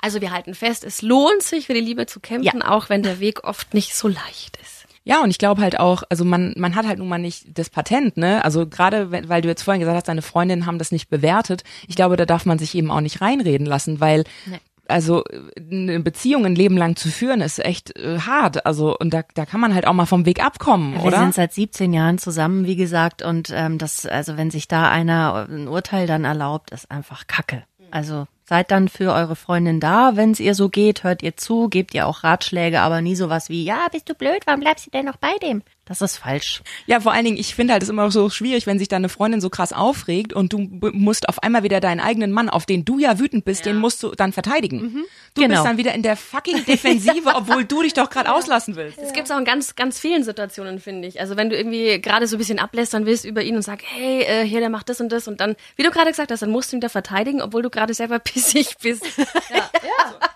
Also 0.00 0.20
wir 0.20 0.30
halten 0.30 0.54
fest, 0.54 0.84
es 0.84 1.02
lohnt 1.02 1.42
sich 1.42 1.66
für 1.66 1.74
die 1.74 1.80
Liebe 1.80 2.06
zu 2.06 2.20
kämpfen, 2.20 2.62
auch 2.62 2.90
wenn 2.90 3.02
der 3.02 3.18
Weg 3.18 3.44
oft 3.44 3.74
nicht 3.74 3.94
so 3.94 4.08
leicht 4.08 4.58
ist. 4.62 4.86
Ja, 5.04 5.22
und 5.22 5.30
ich 5.30 5.38
glaube 5.38 5.62
halt 5.62 5.78
auch, 5.78 6.02
also 6.10 6.24
man, 6.24 6.52
man 6.56 6.74
hat 6.74 6.84
halt 6.84 6.98
nun 6.98 7.08
mal 7.08 7.18
nicht 7.18 7.56
das 7.56 7.70
Patent, 7.70 8.16
ne? 8.16 8.44
Also 8.44 8.66
gerade, 8.66 9.10
weil 9.28 9.40
du 9.40 9.48
jetzt 9.48 9.62
vorhin 9.62 9.80
gesagt 9.80 9.96
hast, 9.96 10.08
deine 10.08 10.20
Freundinnen 10.20 10.66
haben 10.66 10.78
das 10.78 10.90
nicht 10.90 11.08
bewertet. 11.08 11.62
Ich 11.86 11.94
glaube, 11.94 12.16
da 12.16 12.26
darf 12.26 12.44
man 12.44 12.58
sich 12.58 12.74
eben 12.74 12.90
auch 12.90 13.00
nicht 13.00 13.20
reinreden 13.20 13.66
lassen, 13.66 14.00
weil 14.00 14.24
Nee. 14.46 14.58
Also 14.88 15.24
eine 15.58 16.00
Beziehung 16.00 16.46
ein 16.46 16.54
Leben 16.54 16.76
lang 16.76 16.96
zu 16.96 17.08
führen 17.08 17.40
ist 17.40 17.58
echt 17.64 17.96
äh, 17.98 18.20
hart. 18.20 18.66
Also 18.66 18.96
und 18.96 19.12
da, 19.12 19.22
da 19.34 19.46
kann 19.46 19.60
man 19.60 19.74
halt 19.74 19.86
auch 19.86 19.92
mal 19.92 20.06
vom 20.06 20.26
Weg 20.26 20.44
abkommen, 20.44 20.94
Wir 20.94 21.04
oder? 21.04 21.18
sind 21.18 21.34
seit 21.34 21.52
17 21.52 21.92
Jahren 21.92 22.18
zusammen, 22.18 22.66
wie 22.66 22.76
gesagt, 22.76 23.22
und 23.22 23.50
ähm, 23.54 23.78
das, 23.78 24.06
also 24.06 24.36
wenn 24.36 24.50
sich 24.50 24.68
da 24.68 24.90
einer 24.90 25.46
ein 25.48 25.68
Urteil 25.68 26.06
dann 26.06 26.24
erlaubt, 26.24 26.70
ist 26.70 26.90
einfach 26.90 27.26
Kacke. 27.26 27.64
Also 27.90 28.26
seid 28.44 28.70
dann 28.70 28.88
für 28.88 29.12
eure 29.12 29.36
Freundin 29.36 29.80
da, 29.80 30.16
wenn 30.16 30.30
es 30.30 30.40
ihr 30.40 30.54
so 30.54 30.68
geht, 30.68 31.04
hört 31.04 31.22
ihr 31.22 31.36
zu, 31.36 31.68
gebt 31.68 31.94
ihr 31.94 32.06
auch 32.06 32.24
Ratschläge, 32.24 32.80
aber 32.80 33.00
nie 33.00 33.16
sowas 33.16 33.48
wie, 33.48 33.64
ja, 33.64 33.86
bist 33.90 34.08
du 34.08 34.14
blöd, 34.14 34.42
warum 34.46 34.60
bleibst 34.60 34.86
du 34.86 34.90
denn 34.90 35.06
noch 35.06 35.16
bei 35.16 35.32
dem? 35.42 35.62
Das 35.88 36.00
ist 36.02 36.16
falsch. 36.18 36.62
Ja, 36.86 36.98
vor 36.98 37.12
allen 37.12 37.24
Dingen, 37.24 37.36
ich 37.36 37.54
finde 37.54 37.72
halt 37.72 37.82
es 37.82 37.88
immer 37.88 38.10
so 38.10 38.28
schwierig, 38.28 38.66
wenn 38.66 38.76
sich 38.78 38.88
deine 38.88 39.08
Freundin 39.08 39.40
so 39.40 39.50
krass 39.50 39.72
aufregt 39.72 40.32
und 40.32 40.52
du 40.52 40.58
musst 40.92 41.28
auf 41.28 41.42
einmal 41.44 41.62
wieder 41.62 41.78
deinen 41.78 42.00
eigenen 42.00 42.32
Mann, 42.32 42.48
auf 42.50 42.66
den 42.66 42.84
du 42.84 42.98
ja 42.98 43.20
wütend 43.20 43.44
bist, 43.44 43.66
den 43.66 43.76
musst 43.76 44.02
du 44.02 44.10
dann 44.10 44.32
verteidigen. 44.32 45.04
Du 45.34 45.42
Genau. 45.42 45.54
bist 45.54 45.64
dann 45.66 45.76
wieder 45.78 45.94
in 45.94 46.02
der 46.02 46.16
fucking 46.16 46.64
Defensive, 46.64 47.30
obwohl 47.36 47.64
du 47.64 47.82
dich 47.82 47.94
doch 47.94 48.10
gerade 48.10 48.32
auslassen 48.34 48.74
willst. 48.74 48.98
Das 48.98 49.12
gibt's 49.12 49.30
auch 49.30 49.38
in 49.38 49.44
ganz, 49.44 49.76
ganz 49.76 50.00
vielen 50.00 50.24
Situationen, 50.24 50.80
finde 50.80 51.06
ich. 51.06 51.20
Also 51.20 51.36
wenn 51.36 51.50
du 51.50 51.56
irgendwie 51.56 52.00
gerade 52.00 52.26
so 52.26 52.34
ein 52.34 52.38
bisschen 52.38 52.58
ablästern 52.58 53.06
willst 53.06 53.24
über 53.24 53.42
ihn 53.42 53.54
und 53.54 53.62
sagst, 53.62 53.86
hey, 53.88 54.22
äh, 54.22 54.44
hier, 54.44 54.58
der 54.58 54.70
macht 54.70 54.88
das 54.88 55.00
und 55.00 55.10
das 55.12 55.28
und 55.28 55.40
dann, 55.40 55.54
wie 55.76 55.84
du 55.84 55.90
gerade 55.92 56.10
gesagt 56.10 56.32
hast, 56.32 56.42
dann 56.42 56.50
musst 56.50 56.72
du 56.72 56.76
ihn 56.78 56.80
da 56.80 56.88
verteidigen, 56.88 57.40
obwohl 57.40 57.62
du 57.62 57.70
gerade 57.70 57.94
selber 57.94 58.18
pissig 58.20 58.74
bist. 58.82 59.04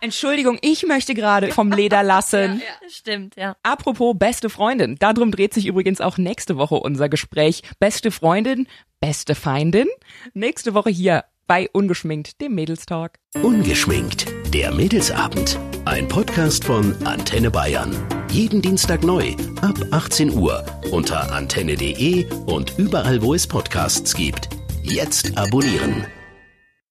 Entschuldigung, 0.00 0.59
ich 0.62 0.87
möchte 0.87 1.14
gerade 1.14 1.52
vom 1.52 1.71
Leder 1.73 2.02
lassen. 2.02 2.62
Stimmt, 2.88 3.37
ja. 3.37 3.57
Apropos 3.62 4.14
beste 4.19 4.50
Freundin, 4.50 4.97
darum 4.99 5.30
dreht 5.30 5.54
sich 5.54 5.66
übrigens 5.66 6.00
auch 6.00 6.19
nächste 6.19 6.57
Woche 6.57 6.76
unser 6.76 7.09
Gespräch. 7.09 7.62
Beste 7.78 8.11
Freundin, 8.11 8.66
beste 9.00 9.35
Feindin. 9.35 9.88
Nächste 10.35 10.75
Woche 10.75 10.90
hier 10.90 11.25
bei 11.47 11.69
Ungeschminkt, 11.73 12.40
dem 12.40 12.54
Mädelstalk. 12.54 13.19
Ungeschminkt. 13.42 14.26
Der 14.54 14.73
Mädelsabend. 14.73 15.59
Ein 15.85 16.07
Podcast 16.09 16.64
von 16.64 16.95
Antenne 17.04 17.50
Bayern. 17.50 17.97
Jeden 18.30 18.62
Dienstag 18.62 19.02
neu 19.02 19.35
ab 19.61 19.75
18 19.90 20.33
Uhr 20.33 20.64
unter 20.92 21.33
antenne.de 21.33 22.26
und 22.47 22.78
überall, 22.78 23.21
wo 23.23 23.35
es 23.35 23.47
Podcasts 23.47 24.14
gibt. 24.14 24.49
Jetzt 24.83 25.37
abonnieren. 25.37 26.07